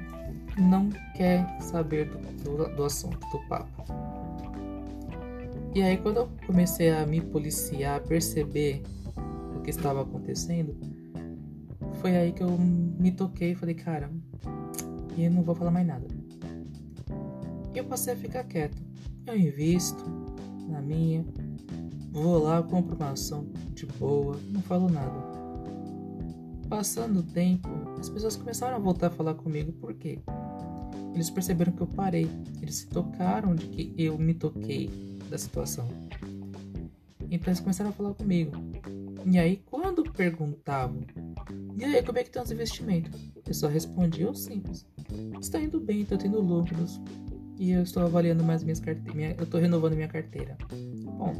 não 0.57 0.89
quer 1.15 1.45
saber 1.61 2.09
do, 2.09 2.17
do, 2.43 2.75
do 2.75 2.83
assunto, 2.83 3.19
do 3.29 3.39
papo. 3.47 3.83
E 5.73 5.81
aí, 5.81 5.97
quando 5.97 6.17
eu 6.17 6.29
comecei 6.45 6.91
a 6.91 7.05
me 7.05 7.21
policiar, 7.21 7.97
a 7.97 7.99
perceber 8.01 8.83
o 9.55 9.61
que 9.61 9.69
estava 9.69 10.01
acontecendo, 10.01 10.75
foi 12.01 12.17
aí 12.17 12.33
que 12.33 12.43
eu 12.43 12.57
me 12.57 13.11
toquei 13.11 13.51
e 13.51 13.55
falei, 13.55 13.75
cara, 13.75 14.11
eu 15.17 15.31
não 15.31 15.43
vou 15.43 15.55
falar 15.55 15.71
mais 15.71 15.87
nada. 15.87 16.05
E 17.73 17.77
eu 17.77 17.85
passei 17.85 18.13
a 18.13 18.17
ficar 18.17 18.43
quieto. 18.43 18.81
Eu 19.25 19.37
invisto 19.37 20.03
na 20.67 20.81
minha, 20.81 21.23
vou 22.11 22.43
lá, 22.43 22.61
compro 22.61 22.95
uma 22.95 23.11
ação 23.11 23.47
de 23.73 23.85
boa, 23.85 24.37
não 24.49 24.61
falo 24.61 24.89
nada. 24.89 25.31
Passando 26.67 27.19
o 27.19 27.23
tempo, 27.23 27.69
as 27.99 28.09
pessoas 28.09 28.35
começaram 28.35 28.75
a 28.75 28.79
voltar 28.79 29.07
a 29.07 29.11
falar 29.11 29.35
comigo, 29.35 29.71
por 29.73 29.93
quê? 29.93 30.19
Eles 31.13 31.29
perceberam 31.29 31.71
que 31.73 31.81
eu 31.81 31.87
parei, 31.87 32.29
eles 32.61 32.75
se 32.75 32.87
tocaram 32.87 33.53
de 33.53 33.67
que 33.67 33.93
eu 33.97 34.17
me 34.17 34.33
toquei 34.33 34.89
da 35.29 35.37
situação. 35.37 35.87
Então 37.29 37.49
eles 37.49 37.59
começaram 37.59 37.89
a 37.89 37.93
falar 37.93 38.13
comigo. 38.13 38.51
E 39.25 39.37
aí, 39.37 39.61
quando 39.65 40.03
perguntavam, 40.11 41.01
e 41.77 41.85
aí, 41.85 42.03
como 42.03 42.17
é 42.17 42.23
que 42.23 42.29
estão 42.29 42.43
os 42.43 42.51
investimentos? 42.51 43.19
Eu 43.47 43.53
só 43.53 43.67
respondia 43.67 44.29
o 44.29 44.35
simples. 44.35 44.85
Está 45.39 45.59
indo 45.59 45.79
bem, 45.79 46.01
estou 46.01 46.17
tendo 46.17 46.39
lucros. 46.41 46.99
E 47.57 47.71
eu 47.71 47.83
estou 47.83 48.03
avaliando 48.03 48.43
mais 48.43 48.63
minhas 48.63 48.79
carteiras. 48.79 49.13
Minha, 49.13 49.35
eu 49.37 49.43
estou 49.43 49.59
renovando 49.59 49.93
minha 49.93 50.07
carteira. 50.07 50.57
Bom. 51.05 51.33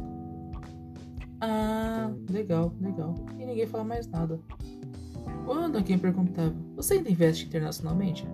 Ah, 1.40 2.12
legal, 2.30 2.72
legal. 2.80 3.14
E 3.38 3.44
ninguém 3.44 3.66
fala 3.66 3.84
mais 3.84 4.06
nada. 4.06 4.38
Quando 5.44 5.76
alguém 5.76 5.98
perguntava, 5.98 6.54
você 6.76 6.94
ainda 6.94 7.10
investe 7.10 7.46
internacionalmente? 7.46 8.24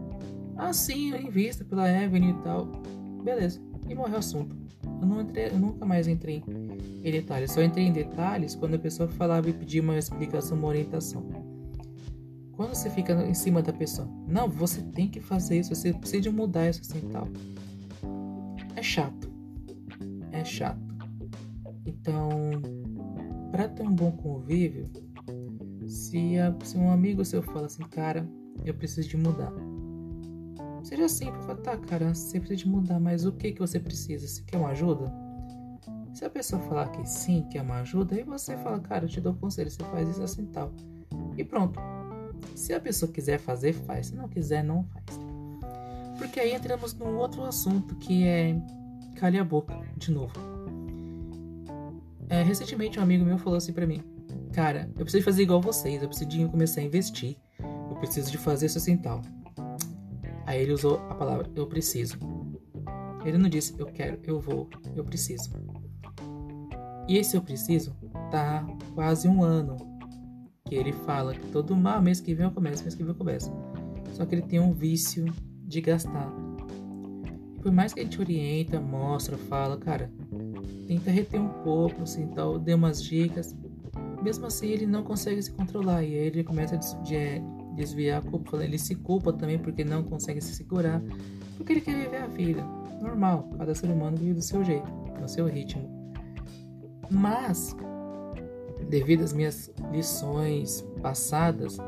Ah, 0.58 0.72
sim, 0.72 1.12
eu 1.12 1.20
invisto 1.22 1.64
pela 1.64 1.84
Avenue 1.84 2.30
e 2.30 2.42
tal. 2.42 2.66
Beleza. 3.22 3.60
E 3.88 3.94
morreu 3.94 4.16
o 4.16 4.18
assunto. 4.18 4.56
Eu, 5.00 5.06
não 5.06 5.20
entrei, 5.20 5.46
eu 5.46 5.58
nunca 5.58 5.86
mais 5.86 6.08
entrei 6.08 6.42
em 6.48 7.10
detalhes. 7.10 7.52
Só 7.52 7.62
entrei 7.62 7.86
em 7.86 7.92
detalhes 7.92 8.56
quando 8.56 8.74
a 8.74 8.78
pessoa 8.78 9.08
falava 9.08 9.48
e 9.48 9.52
pedia 9.52 9.80
uma 9.80 9.96
explicação, 9.96 10.58
uma 10.58 10.66
orientação. 10.66 11.24
Quando 12.52 12.74
você 12.74 12.90
fica 12.90 13.12
em 13.24 13.34
cima 13.34 13.62
da 13.62 13.72
pessoa, 13.72 14.08
não, 14.26 14.48
você 14.48 14.82
tem 14.82 15.08
que 15.08 15.20
fazer 15.20 15.60
isso, 15.60 15.72
você 15.72 15.92
precisa 15.92 16.32
mudar 16.32 16.68
isso 16.68 16.80
assim 16.80 17.06
e 17.06 17.12
tal. 17.12 17.28
É 18.74 18.82
chato. 18.82 19.30
É 20.32 20.44
chato. 20.44 20.82
Então, 21.86 22.28
para 23.52 23.68
ter 23.68 23.84
um 23.84 23.94
bom 23.94 24.10
convívio, 24.10 24.90
se, 25.86 26.36
a, 26.36 26.52
se 26.64 26.76
um 26.76 26.90
amigo 26.90 27.24
seu 27.24 27.42
fala 27.44 27.66
assim, 27.66 27.84
cara, 27.84 28.28
eu 28.64 28.74
preciso 28.74 29.08
de 29.08 29.16
mudar 29.16 29.52
Seja 30.88 31.06
simples, 31.06 31.44
fala, 31.44 31.58
tá, 31.58 31.76
cara, 31.76 32.14
você 32.14 32.40
precisa 32.40 32.64
de 32.64 32.66
mudar, 32.66 32.98
mas 32.98 33.26
o 33.26 33.32
que 33.32 33.52
que 33.52 33.60
você 33.60 33.78
precisa? 33.78 34.26
Você 34.26 34.40
quer 34.40 34.56
uma 34.56 34.70
ajuda? 34.70 35.12
Se 36.14 36.24
a 36.24 36.30
pessoa 36.30 36.62
falar 36.62 36.88
que 36.88 37.06
sim, 37.06 37.46
quer 37.50 37.60
uma 37.60 37.80
ajuda, 37.80 38.14
aí 38.14 38.22
você 38.22 38.56
fala, 38.56 38.80
cara, 38.80 39.04
eu 39.04 39.08
te 39.08 39.20
dou 39.20 39.34
conselho, 39.34 39.70
você 39.70 39.84
faz 39.84 40.08
isso 40.08 40.22
assim 40.22 40.46
tal. 40.46 40.72
E 41.36 41.44
pronto. 41.44 41.78
Se 42.54 42.72
a 42.72 42.80
pessoa 42.80 43.12
quiser 43.12 43.38
fazer, 43.38 43.74
faz. 43.74 44.06
Se 44.06 44.16
não 44.16 44.30
quiser, 44.30 44.64
não 44.64 44.82
faz. 44.84 45.20
Porque 46.16 46.40
aí 46.40 46.54
entramos 46.54 46.94
num 46.94 47.18
outro 47.18 47.44
assunto 47.44 47.94
que 47.96 48.24
é 48.24 48.58
calha 49.16 49.42
a 49.42 49.44
boca, 49.44 49.78
de 49.94 50.10
novo. 50.10 50.32
É, 52.30 52.42
recentemente 52.42 52.98
um 52.98 53.02
amigo 53.02 53.26
meu 53.26 53.36
falou 53.36 53.58
assim 53.58 53.74
para 53.74 53.86
mim, 53.86 54.02
cara, 54.54 54.90
eu 54.96 55.02
preciso 55.02 55.22
fazer 55.22 55.42
igual 55.42 55.60
vocês, 55.60 56.02
eu 56.02 56.08
preciso 56.08 56.48
começar 56.48 56.80
a 56.80 56.84
investir, 56.84 57.36
eu 57.60 57.96
preciso 57.96 58.30
de 58.30 58.38
fazer 58.38 58.64
isso 58.64 58.78
assim 58.78 58.96
tal. 58.96 59.20
Aí 60.48 60.62
ele 60.62 60.72
usou 60.72 60.96
a 61.10 61.14
palavra 61.14 61.46
eu 61.54 61.66
preciso. 61.66 62.18
Ele 63.22 63.36
não 63.36 63.50
disse 63.50 63.74
eu 63.78 63.84
quero, 63.84 64.18
eu 64.24 64.40
vou, 64.40 64.66
eu 64.96 65.04
preciso. 65.04 65.50
E 67.06 67.18
esse 67.18 67.36
eu 67.36 67.42
preciso 67.42 67.94
tá 68.30 68.66
quase 68.94 69.28
um 69.28 69.42
ano 69.42 69.76
que 70.64 70.74
ele 70.74 70.90
fala 70.90 71.34
que 71.34 71.46
todo 71.48 71.76
mal, 71.76 72.00
mês 72.00 72.18
que 72.18 72.32
vem 72.32 72.46
eu 72.46 72.50
começo, 72.50 72.82
mês 72.82 72.94
que 72.94 73.02
vem 73.02 73.12
eu 73.12 73.14
começo. 73.14 73.52
Só 74.14 74.24
que 74.24 74.36
ele 74.36 74.40
tem 74.40 74.58
um 74.58 74.72
vício 74.72 75.26
de 75.66 75.82
gastar. 75.82 76.32
E 77.54 77.60
por 77.60 77.70
mais 77.70 77.92
que 77.92 78.00
a 78.00 78.02
gente 78.02 78.18
orienta, 78.18 78.80
mostra, 78.80 79.36
fala, 79.36 79.76
cara, 79.76 80.10
tenta 80.86 81.10
reter 81.10 81.38
um 81.38 81.62
pouco, 81.62 82.04
assim, 82.04 82.26
tal, 82.28 82.58
dê 82.58 82.72
umas 82.72 83.02
dicas. 83.02 83.54
Mesmo 84.22 84.46
assim, 84.46 84.68
ele 84.68 84.86
não 84.86 85.02
consegue 85.02 85.42
se 85.42 85.52
controlar 85.52 86.04
e 86.04 86.06
aí 86.06 86.14
ele 86.14 86.42
começa 86.42 86.74
a 86.74 86.78
desviar 87.78 88.18
a 88.18 88.22
culpa. 88.22 88.62
Ele 88.62 88.78
se 88.78 88.94
culpa 88.94 89.32
também 89.32 89.58
porque 89.58 89.84
não 89.84 90.02
consegue 90.02 90.40
se 90.40 90.54
segurar, 90.54 91.00
porque 91.56 91.72
ele 91.72 91.80
quer 91.80 91.96
viver 91.96 92.18
a 92.18 92.26
vida 92.26 92.62
normal. 93.00 93.48
Cada 93.56 93.74
ser 93.74 93.90
humano 93.90 94.16
vive 94.16 94.34
do 94.34 94.42
seu 94.42 94.62
jeito, 94.64 94.90
no 95.20 95.28
seu 95.28 95.46
ritmo. 95.46 95.88
Mas, 97.10 97.74
devido 98.88 99.22
às 99.22 99.32
minhas 99.32 99.72
lições 99.90 100.82
passadas, 101.00 101.78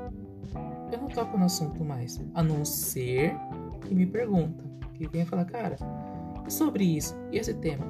eu 0.92 0.98
não 0.98 1.08
toco 1.08 1.36
no 1.36 1.44
assunto 1.44 1.84
mais, 1.84 2.20
a 2.34 2.42
não 2.42 2.64
ser 2.64 3.36
que 3.86 3.94
me 3.94 4.06
pergunta, 4.06 4.64
que 4.94 5.06
venha 5.06 5.26
falar, 5.26 5.44
cara, 5.44 5.76
sobre 6.48 6.84
isso, 6.84 7.16
e 7.30 7.38
esse 7.38 7.54
tema? 7.54 7.84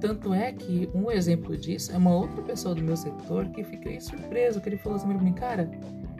Tanto 0.00 0.34
é 0.34 0.52
que 0.52 0.90
um 0.92 1.12
exemplo 1.12 1.56
disso 1.56 1.92
é 1.92 1.96
uma 1.96 2.12
outra 2.12 2.42
pessoa 2.42 2.74
do 2.74 2.82
meu 2.82 2.96
setor 2.96 3.48
que 3.50 3.62
fiquei 3.62 4.00
surpreso, 4.00 4.60
que 4.60 4.68
ele 4.68 4.76
falou 4.76 4.96
assim 4.96 5.06
pra 5.06 5.18
mim, 5.18 5.32
cara, 5.32 5.70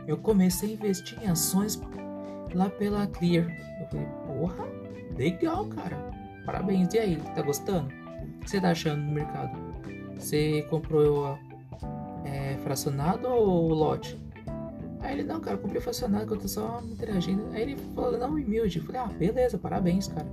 eu 0.07 0.17
comecei 0.17 0.71
a 0.71 0.73
investir 0.73 1.19
em 1.23 1.29
ações 1.29 1.81
lá 2.55 2.69
pela 2.69 3.07
Clear. 3.07 3.47
Eu 3.81 3.87
falei, 3.87 4.07
porra, 4.27 4.65
legal, 5.17 5.67
cara. 5.67 5.97
Parabéns. 6.45 6.93
E 6.95 6.99
aí, 6.99 7.17
tá 7.35 7.43
gostando? 7.43 7.89
O 7.89 8.41
que 8.41 8.51
você 8.51 8.61
tá 8.61 8.71
achando 8.71 9.03
no 9.03 9.13
mercado? 9.13 9.57
Você 10.19 10.63
comprou 10.71 11.39
é, 12.25 12.57
fracionado 12.59 13.29
ou 13.29 13.69
lote? 13.69 14.21
Aí 15.01 15.15
ele, 15.15 15.25
não, 15.25 15.41
cara, 15.41 15.59
comprei 15.59 15.81
fracionado 15.81 16.27
que 16.27 16.33
eu 16.33 16.39
tô 16.39 16.49
só 16.49 16.81
interagindo. 16.83 17.49
Aí 17.53 17.63
ele 17.63 17.77
falou, 17.95 18.19
não, 18.19 18.31
humilde. 18.31 18.79
Eu 18.79 18.85
falei, 18.85 19.01
ah, 19.01 19.07
beleza, 19.07 19.59
parabéns, 19.59 20.09
cara. 20.09 20.27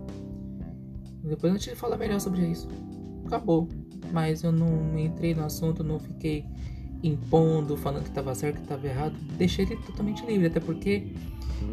Depois 1.24 1.54
a 1.54 1.58
gente 1.58 1.76
fala 1.76 1.98
melhor 1.98 2.20
sobre 2.20 2.46
isso. 2.46 2.68
Acabou. 3.26 3.68
Mas 4.12 4.44
eu 4.44 4.52
não 4.52 4.98
entrei 4.98 5.36
no 5.36 5.44
assunto, 5.44 5.84
não 5.84 6.00
fiquei 6.00 6.46
impondo, 7.04 7.78
falando 7.78 8.04
que 8.04 8.10
estava 8.10 8.34
certo, 8.36 8.58
que 8.58 8.64
estava 8.64 8.88
errado. 8.88 9.16
Deixei 9.38 9.66
ele 9.66 9.78
totalmente 9.78 10.26
livre, 10.26 10.48
até 10.48 10.60
porque 10.60 11.08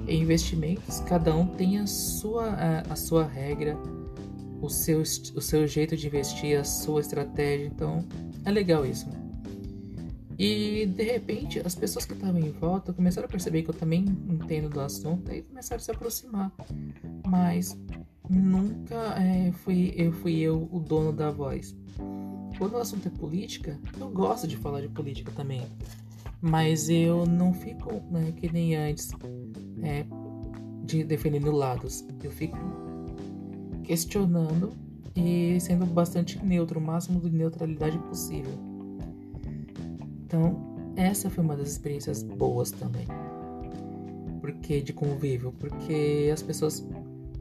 em 0.07 0.23
investimentos 0.23 1.01
cada 1.01 1.35
um 1.35 1.47
tem 1.47 1.79
a 1.79 1.87
sua, 1.87 2.51
a, 2.51 2.81
a 2.93 2.97
sua 2.97 3.25
regra, 3.25 3.77
o 4.61 4.69
seu, 4.69 5.01
o 5.01 5.41
seu 5.41 5.67
jeito 5.67 5.97
de 5.97 6.07
investir, 6.07 6.59
a 6.59 6.65
sua 6.65 7.01
estratégia. 7.01 7.67
Então 7.67 8.05
é 8.45 8.51
legal 8.51 8.85
isso. 8.87 9.09
E 10.39 10.85
de 10.87 11.03
repente 11.03 11.61
as 11.65 11.75
pessoas 11.75 12.05
que 12.05 12.13
estavam 12.13 12.39
em 12.39 12.51
volta 12.51 12.93
começaram 12.93 13.27
a 13.27 13.31
perceber 13.31 13.63
que 13.63 13.71
eu 13.71 13.75
também 13.75 14.05
entendo 14.29 14.69
do 14.69 14.81
assunto 14.81 15.33
e 15.33 15.43
começaram 15.43 15.81
a 15.81 15.85
se 15.85 15.91
aproximar. 15.91 16.53
Mas 17.27 17.77
nunca 18.29 19.15
é, 19.19 19.51
fui, 19.53 19.95
eu 19.97 20.13
fui 20.13 20.39
eu 20.41 20.69
o 20.71 20.79
dono 20.79 21.13
da 21.13 21.31
voz. 21.31 21.75
Quando 22.59 22.75
o 22.75 22.79
assunto 22.79 23.09
é 23.09 23.11
política, 23.11 23.79
eu 23.99 24.09
gosto 24.09 24.47
de 24.47 24.57
falar 24.57 24.81
de 24.81 24.89
política 24.89 25.31
também. 25.33 25.63
Mas 26.41 26.89
eu 26.89 27.27
não 27.27 27.53
fico 27.53 28.03
né, 28.11 28.33
que 28.37 28.51
nem 28.53 28.77
antes 28.77 29.11
é, 29.83 30.05
de 30.85 31.05
defendendo 31.05 31.51
lados. 31.51 32.05
Eu 32.23 32.31
fico 32.31 32.57
questionando 33.85 34.73
e 35.15 35.59
sendo 35.61 35.87
bastante 35.87 36.43
neutro, 36.45 36.79
o 36.79 36.83
máximo 36.83 37.21
de 37.21 37.31
neutralidade 37.31 37.99
possível. 38.01 38.53
Então, 40.25 40.77
essa 40.97 41.31
foi 41.31 41.45
uma 41.45 41.57
das 41.57 41.71
experiências 41.71 42.23
boas 42.23 42.71
também. 42.71 43.07
Porque 44.41 44.81
de 44.81 44.93
convívio, 44.93 45.53
porque 45.59 46.31
as 46.33 46.43
pessoas 46.43 46.87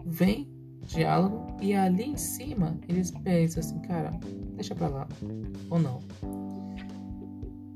vêm 0.05 0.54
diálogo 0.85 1.57
e 1.61 1.73
ali 1.73 2.03
em 2.03 2.17
cima 2.17 2.77
eles 2.87 3.11
pensam 3.11 3.59
assim, 3.59 3.79
cara, 3.79 4.11
deixa 4.55 4.75
pra 4.75 4.87
lá 4.87 5.07
ou 5.69 5.79
não. 5.79 6.01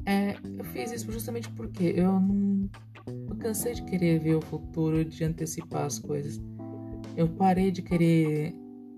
É, 0.05 0.35
eu 0.57 0.63
fiz 0.65 0.91
isso 0.91 1.11
justamente 1.11 1.49
porque 1.49 1.93
eu 1.95 2.19
não 2.19 2.69
eu 3.29 3.35
cansei 3.37 3.73
de 3.73 3.83
querer 3.83 4.19
ver 4.19 4.35
o 4.35 4.41
futuro, 4.41 5.03
de 5.03 5.23
antecipar 5.23 5.85
as 5.85 5.99
coisas. 5.99 6.39
Eu 7.15 7.27
parei 7.27 7.71
de 7.71 7.81
querer 7.81 8.55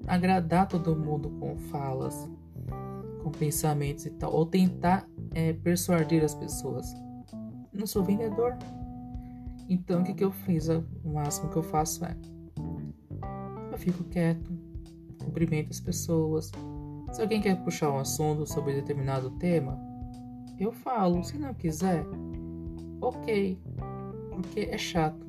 agradar 0.07 0.67
todo 0.67 0.95
mundo 0.95 1.29
com 1.39 1.57
falas, 1.57 2.29
com 3.23 3.31
pensamentos 3.31 4.05
e 4.05 4.09
tal, 4.11 4.33
ou 4.33 4.45
tentar 4.45 5.07
é, 5.33 5.53
persuadir 5.53 6.23
as 6.23 6.35
pessoas. 6.35 6.93
Não 7.73 7.85
sou 7.85 8.03
vendedor. 8.03 8.57
Então 9.69 10.01
o 10.01 10.03
que, 10.03 10.13
que 10.13 10.23
eu 10.23 10.31
fiz? 10.31 10.67
O 10.67 10.83
máximo 11.05 11.49
que 11.49 11.57
eu 11.57 11.63
faço 11.63 12.03
é 12.03 12.15
fico 13.81 14.03
quieto, 14.05 14.51
cumprimento 15.23 15.71
as 15.71 15.79
pessoas. 15.79 16.51
Se 17.11 17.21
alguém 17.21 17.41
quer 17.41 17.61
puxar 17.63 17.91
um 17.91 17.97
assunto 17.97 18.45
sobre 18.45 18.73
determinado 18.73 19.31
tema, 19.31 19.77
eu 20.59 20.71
falo. 20.71 21.23
Se 21.23 21.37
não 21.37 21.53
quiser, 21.53 22.05
ok, 23.01 23.59
porque 24.29 24.61
é 24.61 24.77
chato. 24.77 25.25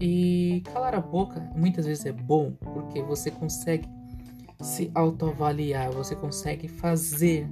E 0.00 0.62
calar 0.72 0.94
a 0.94 1.00
boca 1.00 1.40
muitas 1.56 1.86
vezes 1.86 2.06
é 2.06 2.12
bom 2.12 2.52
porque 2.72 3.02
você 3.02 3.30
consegue 3.30 3.88
se 4.60 4.90
autoavaliar, 4.94 5.90
você 5.92 6.14
consegue 6.14 6.68
fazer 6.68 7.48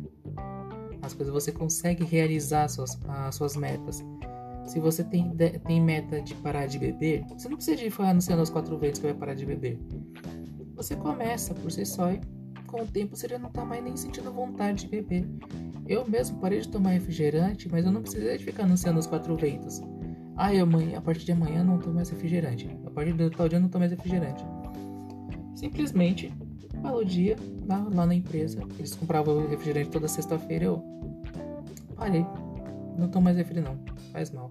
as 1.02 1.12
coisas, 1.14 1.32
você 1.32 1.52
consegue 1.52 2.04
realizar 2.04 2.64
as 2.64 2.72
suas, 2.72 2.98
as 3.08 3.34
suas 3.34 3.56
metas. 3.56 4.04
Se 4.66 4.80
você 4.80 5.04
tem, 5.04 5.30
tem 5.66 5.80
meta 5.80 6.20
de 6.20 6.34
parar 6.34 6.66
de 6.66 6.78
beber, 6.78 7.24
você 7.28 7.48
não 7.48 7.56
precisa 7.56 7.76
de 7.76 7.90
ficar 7.90 8.10
anunciando 8.10 8.40
aos 8.40 8.50
quatro 8.50 8.76
vezes 8.76 8.98
que 8.98 9.06
vai 9.06 9.14
parar 9.14 9.34
de 9.34 9.46
beber. 9.46 9.78
Você 10.74 10.96
começa 10.96 11.54
por 11.54 11.70
si 11.70 11.86
só 11.86 12.10
e 12.10 12.20
com 12.66 12.82
o 12.82 12.86
tempo 12.86 13.16
você 13.16 13.28
já 13.28 13.38
não 13.38 13.48
tá 13.48 13.64
mais 13.64 13.82
nem 13.82 13.96
sentindo 13.96 14.30
vontade 14.32 14.84
de 14.84 14.88
beber. 14.88 15.26
Eu 15.86 16.06
mesmo 16.06 16.38
parei 16.40 16.60
de 16.60 16.68
tomar 16.68 16.90
refrigerante, 16.90 17.68
mas 17.68 17.84
eu 17.84 17.92
não 17.92 18.02
precisei 18.02 18.36
de 18.36 18.44
ficar 18.44 18.64
anunciando 18.64 18.98
os 18.98 19.06
quatro 19.06 19.36
ventos. 19.36 19.80
Ah, 20.36 20.52
eu, 20.52 20.64
amanhã, 20.64 20.98
a 20.98 21.00
partir 21.00 21.24
de 21.24 21.32
amanhã 21.32 21.62
não 21.62 21.78
tomo 21.78 21.94
mais 21.94 22.10
refrigerante. 22.10 22.68
A 22.84 22.90
partir 22.90 23.12
do 23.12 23.30
tal 23.30 23.48
dia 23.48 23.56
eu 23.56 23.62
não 23.62 23.68
tomo 23.68 23.80
mais 23.80 23.92
refrigerante. 23.92 24.44
Simplesmente, 25.54 26.34
falou 26.82 27.04
dia, 27.04 27.36
lá, 27.66 27.88
lá 27.94 28.04
na 28.04 28.14
empresa, 28.14 28.60
eles 28.78 28.94
compravam 28.94 29.48
refrigerante 29.48 29.90
toda 29.90 30.08
sexta-feira, 30.08 30.66
eu 30.66 30.82
parei. 31.94 32.26
Não 32.98 33.08
tomo 33.08 33.24
mais 33.24 33.36
refri 33.36 33.60
não, 33.60 33.78
faz 34.16 34.30
mal. 34.30 34.50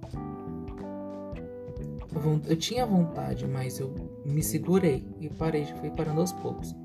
Eu 2.47 2.55
tinha 2.55 2.85
vontade, 2.85 3.47
mas 3.47 3.79
eu 3.79 3.93
me 4.23 4.43
segurei 4.43 5.07
e 5.19 5.27
parei, 5.27 5.65
fui 5.65 5.89
parando 5.89 6.21
aos 6.21 6.31
poucos. 6.31 6.75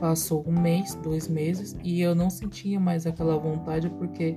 Passou 0.00 0.42
um 0.46 0.58
mês, 0.58 0.94
dois 0.94 1.28
meses 1.28 1.76
e 1.84 2.00
eu 2.00 2.14
não 2.14 2.30
sentia 2.30 2.80
mais 2.80 3.06
aquela 3.06 3.36
vontade 3.36 3.90
porque 3.90 4.36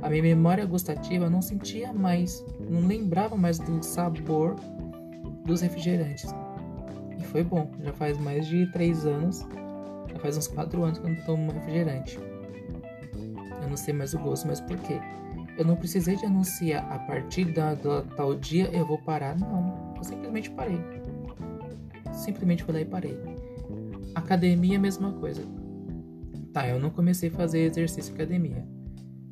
a 0.00 0.08
minha 0.08 0.22
memória 0.22 0.64
gustativa 0.64 1.28
não 1.28 1.42
sentia 1.42 1.92
mais, 1.92 2.44
não 2.58 2.86
lembrava 2.86 3.36
mais 3.36 3.58
do 3.58 3.82
sabor 3.82 4.56
dos 5.44 5.60
refrigerantes. 5.60 6.30
E 7.18 7.24
foi 7.24 7.44
bom, 7.44 7.70
já 7.82 7.92
faz 7.92 8.18
mais 8.18 8.46
de 8.46 8.66
três 8.72 9.04
anos, 9.04 9.46
já 10.10 10.18
faz 10.18 10.36
uns 10.36 10.48
quatro 10.48 10.82
anos 10.82 10.98
que 10.98 11.06
eu 11.06 11.10
não 11.10 11.24
tomo 11.24 11.52
refrigerante. 11.52 12.18
Eu 13.62 13.68
não 13.68 13.76
sei 13.76 13.92
mais 13.92 14.14
o 14.14 14.18
gosto, 14.18 14.46
mas 14.46 14.60
por 14.60 14.78
quê? 14.78 14.98
Eu 15.58 15.64
não 15.64 15.74
precisei 15.74 16.14
de 16.14 16.24
anunciar 16.24 16.86
a 16.88 17.00
partir 17.00 17.46
da, 17.46 17.74
da 17.74 18.02
tal 18.02 18.32
dia 18.36 18.70
eu 18.72 18.86
vou 18.86 18.96
parar, 18.96 19.36
não. 19.36 19.92
Eu 19.96 20.04
simplesmente 20.04 20.48
parei. 20.52 20.80
Simplesmente 22.12 22.64
lá 22.70 22.80
e 22.80 22.84
parei. 22.84 23.18
Academia, 24.14 24.78
mesma 24.78 25.12
coisa. 25.14 25.42
Tá, 26.52 26.68
eu 26.68 26.78
não 26.78 26.90
comecei 26.90 27.28
a 27.28 27.32
fazer 27.32 27.62
exercício 27.62 28.14
academia. 28.14 28.64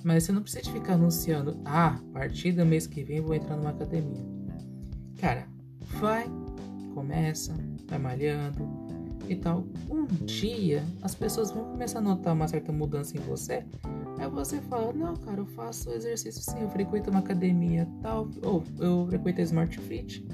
Mas 0.02 0.24
você 0.24 0.32
não 0.32 0.42
precisa 0.42 0.68
ficar 0.68 0.94
anunciando, 0.94 1.60
ah, 1.64 1.94
a 1.94 2.12
partir 2.12 2.50
do 2.50 2.66
mês 2.66 2.88
que 2.88 3.04
vem 3.04 3.20
vou 3.20 3.34
entrar 3.34 3.56
numa 3.56 3.70
academia. 3.70 4.24
Cara, 5.20 5.46
vai, 6.00 6.26
começa, 6.92 7.54
vai 7.88 8.00
malhando 8.00 8.68
e 9.28 9.36
tal. 9.36 9.64
Um 9.88 10.06
dia 10.24 10.82
as 11.02 11.14
pessoas 11.14 11.52
vão 11.52 11.66
começar 11.66 12.00
a 12.00 12.02
notar 12.02 12.34
uma 12.34 12.48
certa 12.48 12.72
mudança 12.72 13.16
em 13.16 13.20
você 13.20 13.64
Aí 14.18 14.28
você 14.28 14.60
fala, 14.62 14.92
não, 14.92 15.14
cara, 15.16 15.40
eu 15.40 15.46
faço 15.46 15.90
exercício 15.90 16.42
sim, 16.42 16.60
eu 16.60 16.70
frequento 16.70 17.10
uma 17.10 17.20
academia 17.20 17.86
tal, 18.00 18.28
ou 18.42 18.62
eu 18.78 19.06
frequento 19.08 19.40
a 19.40 19.44
Smart 19.44 19.78
Fit. 19.80 20.26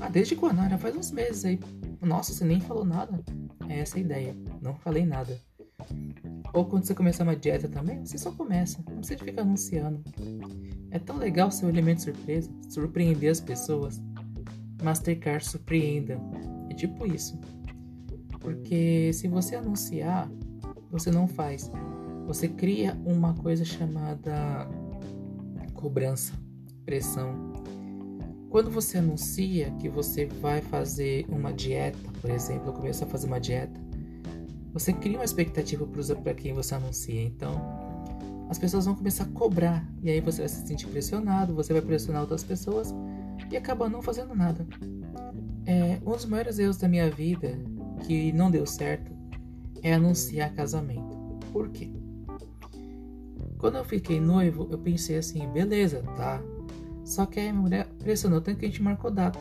Ah, 0.00 0.08
desde 0.08 0.36
quando? 0.36 0.60
Ah, 0.60 0.68
já 0.68 0.78
faz 0.78 0.96
uns 0.96 1.10
meses 1.10 1.44
aí. 1.44 1.60
Nossa, 2.00 2.32
você 2.32 2.44
nem 2.44 2.60
falou 2.60 2.84
nada. 2.84 3.22
É 3.68 3.80
essa 3.80 3.96
a 3.96 4.00
ideia. 4.00 4.34
Não 4.60 4.74
falei 4.74 5.04
nada. 5.04 5.38
Ou 6.52 6.64
quando 6.64 6.84
você 6.84 6.94
começar 6.94 7.24
uma 7.24 7.36
dieta 7.36 7.68
também, 7.68 8.04
você 8.04 8.18
só 8.18 8.30
começa. 8.30 8.78
Não 8.88 8.98
precisa 8.98 9.18
ficar 9.18 9.42
anunciando. 9.42 10.02
É 10.90 10.98
tão 10.98 11.16
legal 11.16 11.50
ser 11.50 11.66
um 11.66 11.68
elemento 11.68 12.02
surpresa, 12.02 12.50
surpreender 12.68 13.30
as 13.30 13.40
pessoas. 13.40 14.00
Mastercard 14.82 15.44
surpreenda. 15.44 16.20
É 16.70 16.74
tipo 16.74 17.06
isso. 17.06 17.38
Porque 18.40 19.12
se 19.12 19.26
você 19.26 19.56
anunciar, 19.56 20.30
você 20.90 21.10
não 21.10 21.26
faz 21.26 21.70
você 22.26 22.48
cria 22.48 22.96
uma 23.04 23.34
coisa 23.34 23.64
chamada 23.64 24.68
cobrança, 25.74 26.32
pressão. 26.84 27.52
Quando 28.48 28.70
você 28.70 28.98
anuncia 28.98 29.70
que 29.80 29.88
você 29.88 30.26
vai 30.26 30.62
fazer 30.62 31.26
uma 31.28 31.52
dieta, 31.52 31.98
por 32.20 32.30
exemplo, 32.30 32.72
começa 32.72 33.04
a 33.04 33.08
fazer 33.08 33.26
uma 33.26 33.40
dieta, 33.40 33.78
você 34.72 34.92
cria 34.92 35.18
uma 35.18 35.24
expectativa 35.24 35.86
para 36.22 36.34
quem 36.34 36.54
você 36.54 36.74
anuncia. 36.74 37.22
Então, 37.22 37.60
as 38.48 38.58
pessoas 38.58 38.86
vão 38.86 38.94
começar 38.94 39.24
a 39.24 39.28
cobrar 39.28 39.86
e 40.02 40.10
aí 40.10 40.20
você 40.20 40.40
vai 40.40 40.48
se 40.48 40.66
sentir 40.66 40.86
pressionado, 40.86 41.54
você 41.54 41.72
vai 41.72 41.82
pressionar 41.82 42.22
outras 42.22 42.44
pessoas 42.44 42.94
e 43.50 43.56
acaba 43.56 43.88
não 43.88 44.00
fazendo 44.00 44.34
nada. 44.34 44.66
É, 45.66 45.98
um 46.06 46.12
dos 46.12 46.24
maiores 46.24 46.58
erros 46.58 46.76
da 46.76 46.88
minha 46.88 47.10
vida 47.10 47.58
que 48.06 48.32
não 48.32 48.50
deu 48.50 48.66
certo 48.66 49.12
é 49.82 49.94
anunciar 49.94 50.52
casamento. 50.54 51.16
Por 51.52 51.70
quê? 51.70 51.92
Quando 53.64 53.76
eu 53.76 53.84
fiquei 53.86 54.20
noivo, 54.20 54.68
eu 54.70 54.76
pensei 54.76 55.16
assim, 55.16 55.48
beleza, 55.48 56.02
tá? 56.18 56.38
Só 57.02 57.24
que 57.24 57.40
a 57.40 57.50
mulher 57.50 57.86
pressionou 57.98 58.38
tanto 58.42 58.58
que 58.58 58.66
a 58.66 58.68
gente 58.68 58.82
marcou 58.82 59.10
data. 59.10 59.40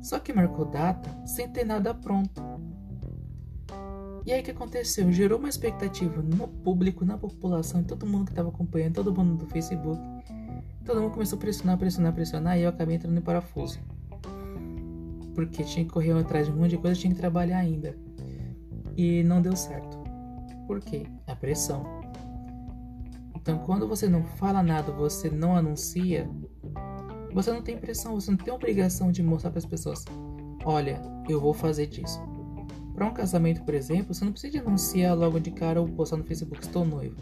Só 0.00 0.18
que 0.18 0.32
marcou 0.32 0.64
data 0.64 1.10
sem 1.26 1.46
ter 1.50 1.66
nada 1.66 1.92
pronto. 1.92 2.42
E 4.24 4.32
aí 4.32 4.40
o 4.40 4.42
que 4.42 4.52
aconteceu? 4.52 5.12
Gerou 5.12 5.38
uma 5.38 5.50
expectativa 5.50 6.22
no 6.22 6.48
público, 6.48 7.04
na 7.04 7.18
população, 7.18 7.82
em 7.82 7.84
todo 7.84 8.06
mundo 8.06 8.24
que 8.24 8.32
estava 8.32 8.48
acompanhando, 8.48 8.94
todo 8.94 9.14
mundo 9.14 9.44
do 9.44 9.46
Facebook. 9.50 10.00
Todo 10.82 11.02
mundo 11.02 11.12
começou 11.12 11.36
a 11.36 11.40
pressionar, 11.40 11.76
pressionar, 11.76 12.14
pressionar 12.14 12.58
e 12.58 12.62
eu 12.62 12.70
acabei 12.70 12.96
entrando 12.96 13.18
em 13.18 13.20
parafuso. 13.20 13.80
porque 15.34 15.62
tinha 15.62 15.84
que 15.84 15.90
correr 15.90 16.12
atrás 16.12 16.46
de 16.46 16.54
um 16.54 16.56
monte 16.56 16.70
de 16.70 16.78
coisa, 16.78 16.98
tinha 16.98 17.12
que 17.12 17.20
trabalhar 17.20 17.58
ainda. 17.58 17.94
E 18.96 19.22
não 19.24 19.42
deu 19.42 19.54
certo. 19.54 19.98
Por 20.66 20.80
quê? 20.80 21.04
A 21.26 21.36
pressão. 21.36 22.01
Então, 23.42 23.58
quando 23.58 23.88
você 23.88 24.08
não 24.08 24.22
fala 24.22 24.62
nada, 24.62 24.92
você 24.92 25.28
não 25.28 25.56
anuncia, 25.56 26.30
você 27.34 27.50
não 27.50 27.60
tem 27.60 27.76
pressão, 27.76 28.14
você 28.14 28.30
não 28.30 28.38
tem 28.38 28.54
obrigação 28.54 29.10
de 29.10 29.20
mostrar 29.20 29.50
para 29.50 29.58
as 29.58 29.66
pessoas: 29.66 30.04
olha, 30.64 31.02
eu 31.28 31.40
vou 31.40 31.52
fazer 31.52 31.88
disso. 31.88 32.20
Para 32.94 33.04
um 33.04 33.12
casamento, 33.12 33.64
por 33.64 33.74
exemplo, 33.74 34.14
você 34.14 34.24
não 34.24 34.30
precisa 34.30 34.60
anunciar 34.60 35.16
logo 35.16 35.40
de 35.40 35.50
cara 35.50 35.80
ou 35.80 35.88
postar 35.88 36.18
no 36.18 36.24
Facebook: 36.24 36.62
estou 36.62 36.84
noivo. 36.84 37.16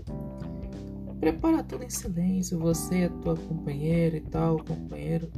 Prepara 1.19 1.63
tudo 1.63 1.85
em 1.85 1.91
silêncio, 1.91 2.59
você, 2.59 3.05
a 3.05 3.11
tua 3.23 3.37
companheira 3.37 4.19
e 4.19 4.21
tal, 4.21 4.59
companheiro. 4.59 5.31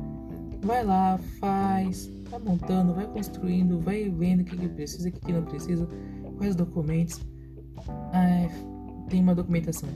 Vai 0.62 0.84
lá, 0.84 1.16
faz, 1.38 2.10
vai 2.28 2.40
montando, 2.40 2.92
vai 2.92 3.06
construindo, 3.06 3.78
vai 3.78 4.08
vendo 4.08 4.40
o 4.40 4.44
que, 4.44 4.56
que 4.56 4.68
precisa, 4.68 5.08
o 5.08 5.12
que, 5.12 5.20
que 5.20 5.32
não 5.32 5.44
precisa, 5.44 5.88
quais 6.38 6.56
documentos. 6.56 7.20
Ah, 8.12 8.48
tem 9.12 9.20
uma 9.20 9.34
documentação 9.34 9.86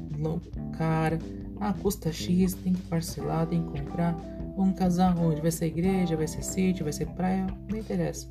cara, 0.76 1.18
ah, 1.58 1.72
custa 1.72 2.12
X, 2.12 2.52
tem 2.52 2.74
que 2.74 2.82
parcelar, 2.82 3.46
tem 3.46 3.62
que 3.62 3.80
comprar. 3.80 4.14
Vamos 4.54 4.78
casar 4.78 5.18
onde? 5.18 5.40
Vai 5.40 5.50
ser 5.50 5.66
igreja, 5.66 6.14
vai 6.18 6.28
ser 6.28 6.42
sítio, 6.42 6.84
vai 6.84 6.92
ser 6.92 7.06
praia, 7.06 7.46
não 7.70 7.78
interessa. 7.78 8.28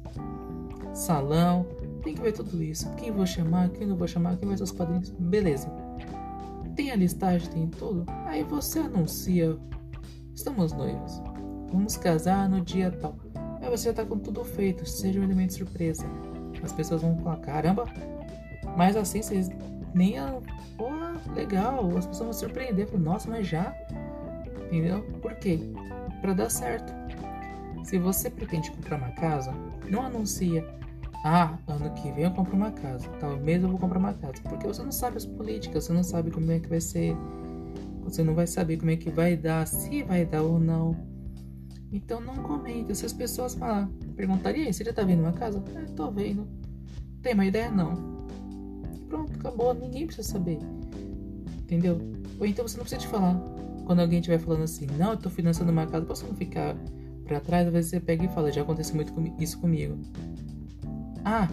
Salão, 0.94 1.66
tem 2.04 2.14
que 2.14 2.22
ver 2.22 2.34
tudo 2.34 2.62
isso. 2.62 2.88
Quem 2.98 3.12
vou 3.12 3.26
chamar, 3.26 3.70
quem 3.70 3.88
não 3.88 3.96
vou 3.96 4.08
chamar, 4.08 4.38
quem 4.38 4.48
vai 4.48 4.56
ser 4.56 4.64
os 4.64 4.72
padrinhos, 4.72 5.10
beleza. 5.10 5.68
Tem 6.76 6.92
a 6.92 6.96
listagem, 6.96 7.50
tem 7.50 7.68
tudo. 7.68 8.06
Aí 8.28 8.44
você 8.44 8.78
anuncia, 8.78 9.58
estamos 10.36 10.72
noivos, 10.72 11.20
vamos 11.72 11.98
casar 11.98 12.48
no 12.48 12.62
dia 12.62 12.92
tal. 12.92 13.18
Aí 13.60 13.72
você 13.72 13.90
já 13.90 13.94
tá 13.94 14.06
com 14.06 14.20
tudo 14.20 14.44
feito, 14.44 14.88
seja 14.88 15.20
um 15.20 15.24
elemento 15.24 15.54
surpresa. 15.54 16.06
As 16.62 16.72
pessoas 16.72 17.02
vão 17.02 17.18
falar, 17.18 17.38
caramba, 17.38 17.86
mas 18.78 18.96
assim 18.96 19.24
vocês 19.24 19.50
nem 19.96 20.20
a. 20.20 20.40
Porra, 20.78 21.16
legal, 21.34 21.88
as 21.98 22.06
pessoas 22.06 22.20
vão 22.20 22.34
surpreender. 22.34 22.86
Falam, 22.88 23.04
Nossa, 23.04 23.30
mas 23.30 23.48
já? 23.48 23.74
Entendeu? 24.68 25.02
Por 25.22 25.34
quê? 25.36 25.60
Para 26.22 26.34
dar 26.34 26.50
certo. 26.50 26.94
Se 27.84 27.98
você 27.98 28.30
pretende 28.30 28.70
comprar 28.72 28.98
uma 28.98 29.12
casa, 29.12 29.54
não 29.90 30.04
anuncia. 30.04 30.68
Ah, 31.24 31.58
ano 31.68 31.92
que 31.94 32.12
vem 32.12 32.26
eu 32.26 32.32
compro 32.32 32.56
uma 32.56 32.72
casa. 32.72 33.08
Talvez 33.20 33.64
eu 33.64 33.70
vou 33.70 33.80
comprar 33.80 33.98
uma 33.98 34.14
casa. 34.14 34.34
Porque 34.44 34.68
você 34.68 34.84
não 34.84 34.92
sabe 34.92 35.18
as 35.18 35.26
políticas, 35.26 35.86
você 35.86 35.94
não 35.94 36.04
sabe 36.04 36.30
como 36.30 36.52
é 36.52 36.60
que 36.60 36.68
vai 36.68 36.82
ser. 36.82 37.16
Você 38.04 38.22
não 38.22 38.36
vai 38.36 38.46
saber 38.46 38.78
como 38.78 38.92
é 38.92 38.98
que 38.98 39.10
vai 39.10 39.38
dar, 39.38 39.66
se 39.66 40.04
vai 40.04 40.26
dar 40.26 40.42
ou 40.42 40.60
não. 40.60 40.96
Então 41.92 42.20
não 42.20 42.36
comente. 42.36 42.94
Se 42.96 43.06
as 43.06 43.14
pessoas 43.14 43.56
falar, 43.56 43.90
perguntaria, 44.16 44.72
você 44.72 44.84
já 44.84 44.92
tá 44.92 45.04
vendo 45.04 45.22
uma 45.22 45.34
casa? 45.34 45.64
É, 45.76 45.86
tô 45.94 46.12
vendo. 46.12 46.48
Tem 47.22 47.34
uma 47.34 47.46
ideia? 47.46 47.72
Não 47.72 48.15
pronto, 49.08 49.34
acabou, 49.34 49.74
ninguém 49.74 50.06
precisa 50.06 50.28
saber. 50.28 50.60
Entendeu? 51.60 52.00
Ou 52.40 52.46
então 52.46 52.68
você 52.68 52.78
não 52.78 52.84
precisa 52.84 53.02
te 53.02 53.08
falar. 53.08 53.36
Quando 53.86 54.00
alguém 54.00 54.20
estiver 54.20 54.40
falando 54.40 54.64
assim, 54.64 54.88
não, 54.98 55.12
eu 55.12 55.18
tô 55.18 55.30
financiando 55.30 55.72
uma 55.72 55.86
casa, 55.86 56.06
posso 56.06 56.26
não 56.26 56.36
ficar 56.36 56.76
pra 57.24 57.40
trás? 57.40 57.68
Às 57.68 57.74
vezes 57.74 57.92
você 57.92 58.00
pega 58.00 58.26
e 58.26 58.28
fala, 58.30 58.52
já 58.52 58.62
aconteceu 58.62 58.96
muito 58.96 59.14
isso 59.40 59.60
comigo. 59.60 59.98
Ah, 61.24 61.48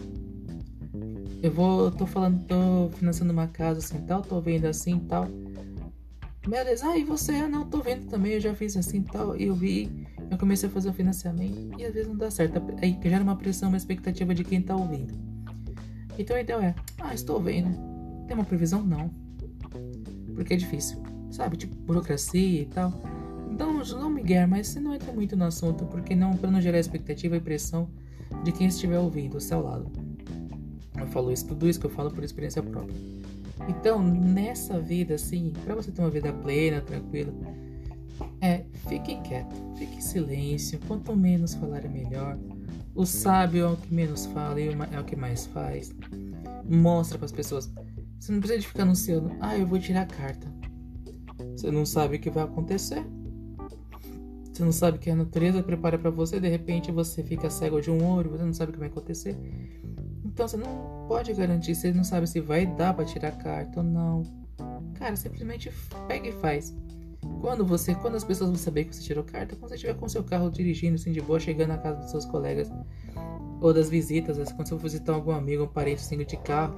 eu 1.43 1.51
vou, 1.51 1.91
tô 1.91 2.07
falando, 2.07 2.45
tô 2.47 2.91
financiando 2.97 3.33
uma 3.33 3.49
casa 3.49 3.81
assim 3.81 4.01
tal, 4.07 4.23
tô 4.23 4.41
vendo 4.41 4.67
assim 4.67 4.99
tal. 5.01 5.27
Beleza, 6.47 6.89
ah, 6.89 6.99
e 6.99 7.05
você? 7.05 7.33
Ah, 7.33 7.49
não, 7.49 7.65
tô 7.65 7.81
vendo 7.81 8.09
também, 8.09 8.33
eu 8.33 8.41
já 8.41 8.55
fiz 8.55 8.77
assim 8.77 9.03
tal, 9.03 9.37
e 9.37 9.45
eu 9.45 9.55
vi, 9.55 10.07
eu 10.31 10.37
comecei 10.37 10.69
a 10.69 10.73
fazer 10.73 10.91
o 10.91 10.93
financiamento, 10.93 11.79
e 11.79 11.85
às 11.85 11.95
vezes 11.95 12.09
não 12.09 12.17
dá 12.17 12.31
certo. 12.31 12.61
Aí 12.83 12.99
gera 13.03 13.23
uma 13.23 13.37
pressão, 13.37 13.69
uma 13.69 13.77
expectativa 13.77 14.35
de 14.35 14.43
quem 14.45 14.61
tá 14.61 14.75
ouvindo. 14.75 15.32
Então 16.19 16.37
a 16.37 16.41
ideia 16.41 16.57
é, 16.59 16.75
ah, 17.01 17.15
estou 17.15 17.41
vendo. 17.41 17.71
Tem 18.27 18.37
uma 18.37 18.45
previsão? 18.45 18.83
Não. 18.83 19.11
Porque 20.35 20.55
é 20.55 20.57
difícil. 20.57 21.03
Sabe? 21.31 21.57
Tipo, 21.57 21.75
burocracia 21.77 22.63
e 22.63 22.67
tal. 22.67 22.93
Então 23.51 23.83
não 23.85 24.11
me 24.11 24.23
guerra, 24.23 24.47
mas 24.47 24.69
você 24.69 24.81
não 24.81 24.95
entra 24.95 25.13
muito 25.13 25.37
no 25.37 25.45
assunto, 25.45 25.85
porque 25.87 26.15
não, 26.15 26.37
para 26.37 26.51
não 26.51 26.61
gerar 26.61 26.79
expectativa 26.79 27.37
e 27.37 27.41
pressão 27.41 27.89
de 28.45 28.53
quem 28.53 28.67
estiver 28.67 28.99
ouvindo 28.99 29.35
ao 29.35 29.41
seu 29.41 29.63
lado. 29.63 29.91
Eu 30.99 31.07
falo 31.09 31.33
isso, 31.33 31.47
tudo 31.47 31.69
isso 31.69 31.79
que 31.79 31.87
eu 31.87 31.91
falo 31.91 32.11
por 32.11 32.25
experiência 32.25 32.63
própria. 32.63 32.95
Então, 33.69 34.03
nessa 34.03 34.81
vida, 34.81 35.15
assim, 35.15 35.53
para 35.65 35.75
você 35.75 35.91
ter 35.91 36.01
uma 36.01 36.11
vida 36.11 36.33
plena, 36.33 36.81
tranquila, 36.81 37.33
é, 38.41 38.65
fique 38.89 39.21
quieto, 39.23 39.55
fique 39.77 39.97
em 39.97 40.01
silêncio, 40.01 40.81
quanto 40.87 41.15
menos 41.15 41.55
falar 41.55 41.85
é 41.85 41.89
melhor. 41.89 42.39
O 42.95 43.07
sábio 43.07 43.65
é 43.65 43.69
o 43.69 43.77
que 43.77 43.93
menos 43.93 44.27
fala 44.27 44.61
e 44.61 44.69
é 44.69 45.01
o 45.01 45.05
que 45.05 45.17
mais 45.17 45.47
faz. 45.47 45.95
Mostra 46.69 47.19
para 47.19 47.25
as 47.25 47.33
pessoas. 47.33 47.73
Você 48.19 48.33
não 48.33 48.39
precisa 48.39 48.61
de 48.61 48.69
ficar 48.69 48.83
anunciando, 48.83 49.35
ah, 49.41 49.57
eu 49.57 49.67
vou 49.67 49.79
tirar 49.79 50.03
a 50.03 50.07
carta. 50.07 50.47
Você 51.57 51.71
não 51.71 51.87
sabe 51.87 52.17
o 52.17 52.21
que 52.21 52.31
vai 52.31 52.45
acontecer. 52.45 53.05
Você 54.53 54.63
não 54.63 54.73
sabe 54.73 54.99
que 54.99 55.11
a 55.11 55.17
natureza 55.17 55.63
prepara 55.63 55.99
para 55.99 56.11
você, 56.11 56.39
de 56.39 56.49
repente 56.49 56.93
você 56.93 57.23
fica 57.23 57.49
cego 57.49 57.81
de 57.81 57.91
um 57.91 58.05
olho, 58.05 58.31
você 58.31 58.45
não 58.45 58.53
sabe 58.53 58.71
o 58.71 58.73
que 58.75 58.79
vai 58.79 58.89
acontecer. 58.89 59.37
Então 60.25 60.47
você 60.47 60.59
não 60.59 61.07
pode 61.09 61.33
garantir, 61.33 61.75
você 61.75 61.93
não 61.93 62.05
sabe 62.05 62.27
se 62.27 62.41
vai 62.41 62.67
dar 62.67 62.93
para 62.93 63.05
tirar 63.05 63.29
a 63.29 63.33
carta 63.33 63.81
ou 63.81 63.85
não. 63.85 64.23
Cara, 64.95 65.17
simplesmente 65.17 65.73
pega 66.07 66.29
e 66.29 66.33
faz. 66.33 66.75
Quando 67.41 67.65
você, 67.65 67.95
quando 67.95 68.17
as 68.17 68.25
pessoas 68.25 68.51
vão 68.51 68.59
saber 68.59 68.85
que 68.85 68.95
você 68.95 69.03
tirou 69.03 69.23
carta, 69.23 69.55
quando 69.55 69.69
você 69.69 69.77
estiver 69.77 69.95
com 69.95 70.09
seu 70.09 70.25
carro 70.25 70.51
dirigindo 70.51 70.97
assim 70.97 71.13
de 71.13 71.21
boa, 71.21 71.39
chegando 71.39 71.69
na 71.69 71.79
casa 71.79 72.01
dos 72.01 72.11
seus 72.11 72.25
colegas 72.25 72.71
ou 73.61 73.73
das 73.73 73.89
visitas, 73.89 74.39
assim, 74.39 74.55
quando 74.55 74.69
você 74.69 74.75
for 74.75 74.83
visitar 74.83 75.13
algum 75.13 75.31
amigo, 75.31 75.65
um 75.65 75.69
parente 75.69 76.01
assim 76.01 76.19
de 76.19 76.37
carro, 76.37 76.75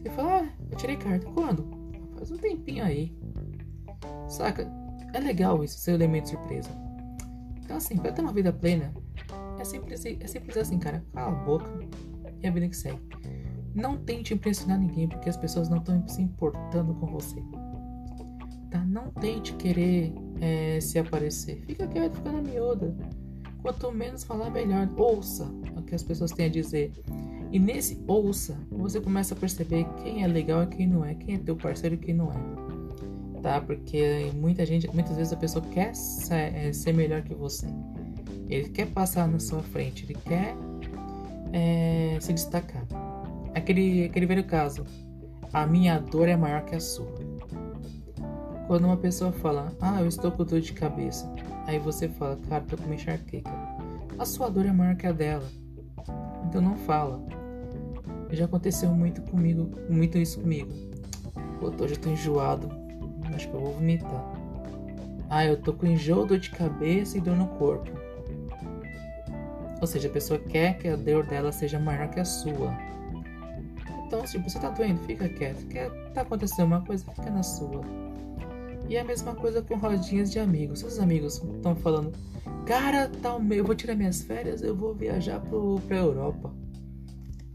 você 0.00 0.10
fala, 0.10 0.42
ah, 0.42 0.48
eu 0.70 0.76
tirei 0.76 0.96
carta. 0.96 1.26
Quando? 1.32 1.68
Faz 2.16 2.30
um 2.30 2.36
tempinho 2.36 2.84
aí. 2.84 3.12
Saca? 4.28 4.70
É 5.12 5.18
legal 5.18 5.62
isso, 5.64 5.78
ser 5.78 5.92
elemento 5.92 6.30
surpresa. 6.30 6.70
Então 7.56 7.76
assim, 7.76 7.96
pra 7.96 8.12
ter 8.12 8.22
uma 8.22 8.32
vida 8.32 8.52
plena, 8.52 8.92
é 9.58 9.64
simples, 9.64 10.04
é 10.04 10.26
simples 10.26 10.56
assim, 10.56 10.78
cara. 10.78 11.04
Cala 11.12 11.32
a 11.32 11.44
boca 11.44 11.70
e 12.40 12.46
a 12.46 12.50
vida 12.50 12.68
que 12.68 12.76
segue. 12.76 13.00
Não 13.74 13.96
tente 13.96 14.32
impressionar 14.32 14.78
ninguém, 14.78 15.08
porque 15.08 15.28
as 15.28 15.36
pessoas 15.36 15.68
não 15.68 15.78
estão 15.78 16.06
se 16.08 16.22
importando 16.22 16.94
com 16.94 17.06
você 17.06 17.42
tá? 18.70 18.84
Não 18.84 19.10
tente 19.10 19.52
querer 19.54 20.12
é, 20.40 20.80
se 20.80 20.98
aparecer. 20.98 21.62
Fica 21.66 21.86
quieto, 21.86 22.14
fica 22.14 22.32
na 22.32 22.40
miúda. 22.40 22.94
Quanto 23.62 23.92
menos 23.92 24.24
falar, 24.24 24.50
melhor. 24.50 24.88
Ouça 24.96 25.44
o 25.76 25.82
que 25.82 25.94
as 25.94 26.02
pessoas 26.02 26.30
têm 26.30 26.46
a 26.46 26.48
dizer. 26.48 26.92
E 27.52 27.58
nesse 27.58 28.00
ouça, 28.06 28.56
você 28.70 29.00
começa 29.00 29.34
a 29.34 29.36
perceber 29.36 29.84
quem 30.02 30.22
é 30.22 30.26
legal 30.26 30.62
e 30.62 30.66
quem 30.68 30.86
não 30.86 31.04
é, 31.04 31.14
quem 31.14 31.34
é 31.34 31.38
teu 31.38 31.56
parceiro 31.56 31.96
e 31.96 31.98
quem 31.98 32.14
não 32.14 32.30
é. 32.30 33.40
Tá? 33.42 33.60
Porque 33.60 34.30
muita 34.34 34.64
gente, 34.64 34.88
muitas 34.94 35.16
vezes 35.16 35.32
a 35.32 35.36
pessoa 35.36 35.64
quer 35.66 35.94
ser, 35.94 36.54
é, 36.54 36.72
ser 36.72 36.94
melhor 36.94 37.22
que 37.22 37.34
você. 37.34 37.66
Ele 38.48 38.68
quer 38.68 38.86
passar 38.86 39.26
na 39.28 39.38
sua 39.38 39.62
frente, 39.62 40.04
ele 40.04 40.16
quer 40.24 40.54
é, 41.52 42.18
se 42.20 42.32
destacar. 42.32 42.86
Aquele, 43.54 44.04
aquele 44.04 44.26
velho 44.26 44.44
caso. 44.44 44.84
A 45.52 45.66
minha 45.66 45.98
dor 45.98 46.28
é 46.28 46.36
maior 46.36 46.64
que 46.64 46.76
a 46.76 46.80
sua. 46.80 47.19
Quando 48.70 48.84
uma 48.84 48.96
pessoa 48.96 49.32
fala, 49.32 49.72
ah, 49.80 50.00
eu 50.00 50.06
estou 50.06 50.30
com 50.30 50.44
dor 50.44 50.60
de 50.60 50.72
cabeça, 50.72 51.28
aí 51.66 51.76
você 51.80 52.08
fala, 52.08 52.38
cara, 52.48 52.62
tô 52.62 52.76
com 52.76 52.84
uma 52.84 52.94
enxaqueca. 52.94 53.50
A 54.16 54.24
sua 54.24 54.48
dor 54.48 54.64
é 54.64 54.70
maior 54.70 54.94
que 54.94 55.08
a 55.08 55.10
dela. 55.10 55.42
Então 56.44 56.62
não 56.62 56.76
fala. 56.76 57.20
Já 58.30 58.44
aconteceu 58.44 58.88
muito 58.90 59.22
comigo, 59.22 59.68
muito 59.88 60.18
isso 60.18 60.40
comigo. 60.40 60.70
Pô, 61.58 61.66
hoje 61.82 61.94
eu 61.94 62.00
tô 62.00 62.10
enjoado. 62.10 62.70
Acho 63.34 63.48
que 63.48 63.54
eu 63.56 63.60
vou 63.60 63.72
vomitar. 63.72 64.24
Ah, 65.28 65.44
eu 65.44 65.60
tô 65.60 65.72
com 65.72 65.88
enjoo, 65.88 66.24
dor 66.24 66.38
de 66.38 66.50
cabeça 66.50 67.18
e 67.18 67.20
dor 67.20 67.34
no 67.34 67.48
corpo. 67.48 67.90
Ou 69.80 69.86
seja, 69.88 70.06
a 70.06 70.12
pessoa 70.12 70.38
quer 70.38 70.78
que 70.78 70.86
a 70.86 70.94
dor 70.94 71.26
dela 71.26 71.50
seja 71.50 71.80
maior 71.80 72.08
que 72.08 72.20
a 72.20 72.24
sua. 72.24 72.72
Então, 74.06 74.24
se 74.28 74.38
você 74.38 74.60
tá 74.60 74.70
doendo, 74.70 75.00
fica 75.00 75.28
quieto. 75.28 75.66
Quer 75.66 75.90
tá 76.14 76.20
acontecendo 76.20 76.66
uma 76.66 76.84
coisa, 76.84 77.04
fica 77.10 77.30
na 77.32 77.42
sua. 77.42 78.09
E 78.90 78.96
é 78.96 79.02
a 79.02 79.04
mesma 79.04 79.36
coisa 79.36 79.62
com 79.62 79.76
rodinhas 79.76 80.32
de 80.32 80.40
amigos. 80.40 80.80
Seus 80.80 80.98
amigos 80.98 81.36
estão 81.36 81.76
falando, 81.76 82.12
cara, 82.66 83.08
tal, 83.22 83.40
eu 83.52 83.64
vou 83.64 83.72
tirar 83.76 83.94
minhas 83.94 84.20
férias, 84.20 84.62
eu 84.62 84.74
vou 84.74 84.92
viajar 84.92 85.38
pro, 85.38 85.80
pra 85.86 85.98
Europa. 85.98 86.52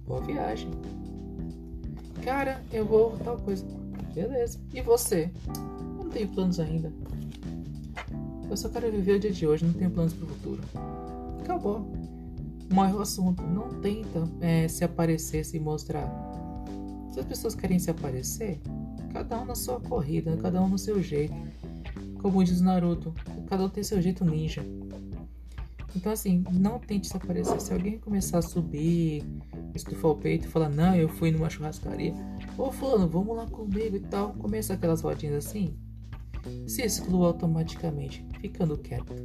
Boa 0.08 0.22
viagem. 0.22 0.72
Cara, 2.24 2.64
eu 2.72 2.86
vou 2.86 3.18
tal 3.18 3.38
coisa. 3.38 3.66
Beleza. 4.14 4.62
E 4.74 4.80
você? 4.80 5.30
Eu 5.98 6.06
não 6.06 6.10
tenho 6.10 6.30
planos 6.30 6.58
ainda. 6.58 6.94
Eu 8.50 8.56
só 8.56 8.70
quero 8.70 8.90
viver 8.90 9.18
o 9.18 9.20
dia 9.20 9.32
de 9.32 9.46
hoje, 9.46 9.66
não 9.66 9.74
tenho 9.74 9.92
planos 9.92 10.14
pro 10.14 10.28
futuro. 10.28 10.62
Acabou. 11.42 11.86
Morre 12.72 12.94
o 12.94 13.02
assunto. 13.02 13.44
Não 13.44 13.82
tenta 13.82 14.24
é, 14.40 14.70
se 14.70 14.86
aparecer, 14.86 15.44
se 15.44 15.60
mostrar. 15.60 16.10
Se 17.12 17.20
as 17.20 17.26
pessoas 17.26 17.56
querem 17.56 17.78
se 17.78 17.92
aparecer, 17.92 18.62
Cada 19.16 19.40
um 19.40 19.46
na 19.46 19.56
sua 19.56 19.80
corrida, 19.80 20.36
cada 20.36 20.62
um 20.62 20.68
no 20.68 20.78
seu 20.78 21.02
jeito. 21.02 21.34
Como 22.22 22.44
diz 22.44 22.60
Naruto, 22.60 23.14
cada 23.48 23.64
um 23.64 23.70
tem 23.70 23.82
seu 23.82 24.02
jeito 24.02 24.26
ninja. 24.26 24.62
Então, 25.96 26.12
assim, 26.12 26.44
não 26.52 26.80
tente 26.80 27.08
se 27.08 27.16
aparecer. 27.16 27.62
Se 27.62 27.72
alguém 27.72 27.98
começar 27.98 28.40
a 28.40 28.42
subir, 28.42 29.24
estufar 29.74 30.12
o 30.12 30.18
peito 30.18 30.48
e 30.48 30.52
falar, 30.52 30.68
não, 30.68 30.94
eu 30.98 31.08
fui 31.08 31.32
numa 31.32 31.50
churrascaria, 31.50 32.14
ô 32.58 32.70
fulano, 32.74 33.08
vamos 33.08 33.38
lá 33.38 33.48
comigo 33.48 33.96
e 33.96 34.02
tal, 34.02 34.34
começa 34.34 34.74
aquelas 34.74 35.00
rodinhas 35.00 35.46
assim, 35.46 35.78
se 36.68 36.82
exclua 36.82 37.28
automaticamente, 37.28 38.28
ficando 38.42 38.78
quieto. 38.78 39.16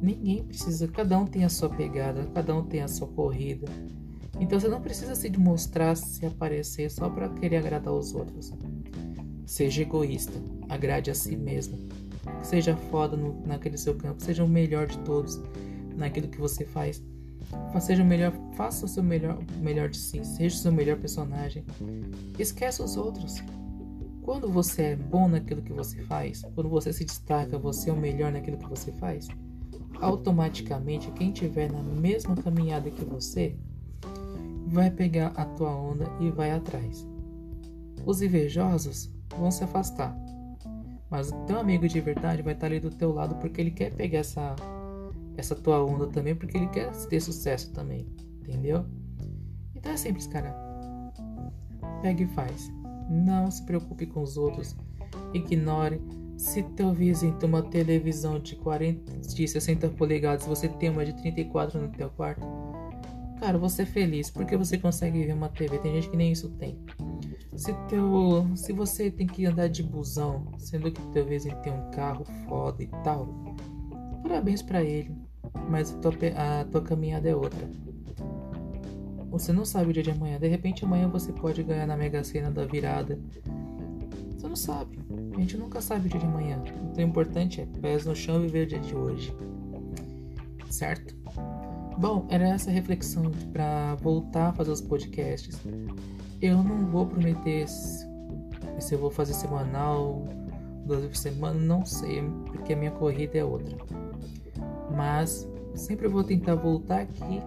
Ninguém 0.00 0.44
precisa, 0.44 0.86
cada 0.86 1.18
um 1.18 1.26
tem 1.26 1.44
a 1.44 1.48
sua 1.48 1.68
pegada, 1.68 2.24
cada 2.32 2.54
um 2.54 2.64
tem 2.64 2.80
a 2.80 2.86
sua 2.86 3.08
corrida. 3.08 3.66
Então 4.38 4.60
você 4.60 4.68
não 4.68 4.80
precisa 4.80 5.14
se 5.14 5.28
demonstrar, 5.28 5.96
se 5.96 6.24
aparecer 6.26 6.90
só 6.90 7.08
para 7.08 7.28
querer 7.28 7.56
agradar 7.56 7.92
os 7.92 8.14
outros. 8.14 8.52
Seja 9.46 9.82
egoísta, 9.82 10.32
agrade 10.68 11.10
a 11.10 11.14
si 11.14 11.36
mesmo. 11.36 11.78
Seja 12.42 12.76
foda 12.76 13.16
no, 13.16 13.46
naquele 13.46 13.78
seu 13.78 13.94
campo, 13.94 14.22
seja 14.22 14.44
o 14.44 14.48
melhor 14.48 14.86
de 14.86 14.98
todos 14.98 15.40
naquilo 15.96 16.28
que 16.28 16.38
você 16.38 16.64
faz. 16.64 17.02
Seja 17.80 18.02
o 18.02 18.06
melhor, 18.06 18.32
faça 18.54 18.84
o 18.84 18.88
seu 18.88 19.02
melhor, 19.02 19.38
melhor 19.60 19.88
de 19.88 19.96
si, 19.96 20.24
seja 20.24 20.56
o 20.56 20.58
seu 20.58 20.72
melhor 20.72 20.98
personagem. 20.98 21.64
Esqueça 22.38 22.82
os 22.82 22.96
outros. 22.96 23.42
Quando 24.22 24.48
você 24.50 24.82
é 24.82 24.96
bom 24.96 25.28
naquilo 25.28 25.62
que 25.62 25.72
você 25.72 26.02
faz, 26.02 26.42
quando 26.54 26.68
você 26.68 26.92
se 26.92 27.04
destaca, 27.04 27.56
você 27.56 27.90
é 27.90 27.92
o 27.92 27.96
melhor 27.96 28.32
naquilo 28.32 28.58
que 28.58 28.68
você 28.68 28.90
faz, 28.92 29.28
automaticamente 30.00 31.12
quem 31.12 31.30
tiver 31.30 31.70
na 31.70 31.82
mesma 31.82 32.34
caminhada 32.34 32.90
que 32.90 33.04
você 33.04 33.56
vai 34.66 34.90
pegar 34.90 35.28
a 35.36 35.44
tua 35.44 35.74
onda 35.74 36.06
e 36.20 36.30
vai 36.30 36.50
atrás. 36.50 37.06
Os 38.04 38.20
invejosos 38.20 39.10
vão 39.38 39.50
se 39.50 39.64
afastar. 39.64 40.16
Mas 41.08 41.30
o 41.30 41.36
teu 41.44 41.58
amigo 41.58 41.86
de 41.86 42.00
verdade 42.00 42.42
vai 42.42 42.54
estar 42.54 42.66
ali 42.66 42.80
do 42.80 42.90
teu 42.90 43.12
lado 43.12 43.36
porque 43.36 43.60
ele 43.60 43.70
quer 43.70 43.92
pegar 43.92 44.18
essa 44.18 44.56
essa 45.36 45.54
tua 45.54 45.84
onda 45.84 46.06
também, 46.06 46.34
porque 46.34 46.56
ele 46.56 46.68
quer 46.68 46.90
ter 47.08 47.20
sucesso 47.20 47.70
também, 47.72 48.06
entendeu? 48.40 48.86
Então 49.74 49.92
é 49.92 49.96
simples, 49.96 50.26
cara. 50.26 50.54
Pegue 52.00 52.24
e 52.24 52.26
faz. 52.28 52.72
Não 53.08 53.50
se 53.50 53.62
preocupe 53.64 54.06
com 54.06 54.22
os 54.22 54.36
outros. 54.36 54.74
Ignore. 55.34 56.00
Se 56.38 56.62
teu 56.62 56.92
vizinho 56.92 57.34
tem 57.36 57.48
uma 57.48 57.62
televisão 57.62 58.38
de 58.38 58.56
40, 58.56 59.18
de 59.18 59.48
60 59.48 59.88
polegadas, 59.90 60.46
você 60.46 60.68
tem 60.68 60.90
uma 60.90 61.04
de 61.04 61.14
34 61.14 61.80
no 61.80 61.88
teu 61.88 62.10
quarto, 62.10 62.46
cara, 63.38 63.58
você 63.58 63.82
é 63.82 63.86
feliz 63.86 64.30
porque 64.30 64.56
você 64.56 64.78
consegue 64.78 65.24
ver 65.24 65.32
uma 65.32 65.48
TV. 65.48 65.78
Tem 65.78 65.94
gente 65.94 66.10
que 66.10 66.16
nem 66.16 66.32
isso 66.32 66.48
tem. 66.50 66.78
Se, 67.56 67.72
teu, 67.88 68.46
se 68.54 68.72
você 68.72 69.10
tem 69.10 69.26
que 69.26 69.46
andar 69.46 69.68
de 69.68 69.82
busão, 69.82 70.46
sendo 70.58 70.90
que 70.90 71.00
teu 71.08 71.24
vizinho 71.24 71.56
tem 71.62 71.72
um 71.72 71.90
carro 71.90 72.24
foda 72.46 72.82
e 72.82 72.86
tal, 73.02 73.28
parabéns 74.22 74.60
para 74.62 74.82
ele, 74.82 75.10
mas 75.70 75.94
a 75.94 75.98
tua, 75.98 76.12
a 76.36 76.64
tua 76.64 76.82
caminhada 76.82 77.28
é 77.28 77.34
outra. 77.34 77.68
Você 79.30 79.52
não 79.52 79.64
sabe 79.64 79.90
o 79.90 79.92
dia 79.92 80.02
de 80.02 80.10
amanhã, 80.10 80.38
de 80.38 80.48
repente 80.48 80.84
amanhã 80.84 81.08
você 81.08 81.32
pode 81.32 81.62
ganhar 81.62 81.86
na 81.86 81.96
Mega 81.96 82.22
Sena 82.22 82.50
da 82.50 82.64
virada. 82.64 83.18
Você 84.36 84.48
não 84.48 84.56
sabe, 84.56 84.98
a 85.34 85.40
gente 85.40 85.56
nunca 85.56 85.80
sabe 85.80 86.06
o 86.06 86.10
dia 86.10 86.20
de 86.20 86.26
amanhã. 86.26 86.62
Então 86.90 87.04
o 87.04 87.08
importante 87.08 87.60
é 87.60 87.66
pés 87.80 88.04
no 88.04 88.14
chão 88.14 88.36
e 88.36 88.46
viver 88.46 88.64
o 88.64 88.66
dia 88.66 88.80
de 88.80 88.94
hoje, 88.94 89.34
certo? 90.70 91.14
Bom, 91.98 92.26
era 92.28 92.48
essa 92.48 92.70
reflexão 92.70 93.30
para 93.52 93.94
voltar 93.96 94.48
a 94.48 94.52
fazer 94.52 94.70
os 94.70 94.80
podcasts. 94.80 95.58
Eu 96.42 96.62
não 96.62 96.86
vou 96.86 97.06
prometer 97.06 97.66
se 97.66 98.94
eu 98.94 98.98
vou 98.98 99.10
fazer 99.10 99.32
semanal, 99.32 100.24
duas 100.84 101.00
vezes 101.00 101.16
por 101.16 101.16
semana, 101.16 101.58
não 101.58 101.84
sei, 101.84 102.22
porque 102.46 102.74
a 102.74 102.76
minha 102.76 102.90
corrida 102.90 103.38
é 103.38 103.44
outra. 103.44 103.76
Mas 104.94 105.48
sempre 105.74 106.08
vou 106.08 106.22
tentar 106.22 106.54
voltar 106.54 107.00
aqui 107.00 107.42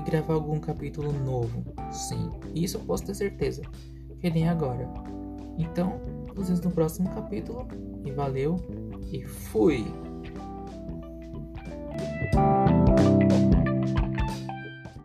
e 0.00 0.10
gravar 0.10 0.34
algum 0.34 0.60
capítulo 0.60 1.12
novo. 1.12 1.64
Sim, 1.90 2.30
isso 2.54 2.76
eu 2.76 2.80
posso 2.82 3.04
ter 3.06 3.14
certeza, 3.14 3.62
que 4.20 4.30
nem 4.30 4.48
agora. 4.48 4.88
Então, 5.58 6.00
nos 6.34 6.46
vemos 6.46 6.64
no 6.64 6.70
próximo 6.70 7.10
capítulo 7.10 7.66
e 8.04 8.10
valeu 8.12 8.56
e 9.12 9.24
fui! 9.24 9.84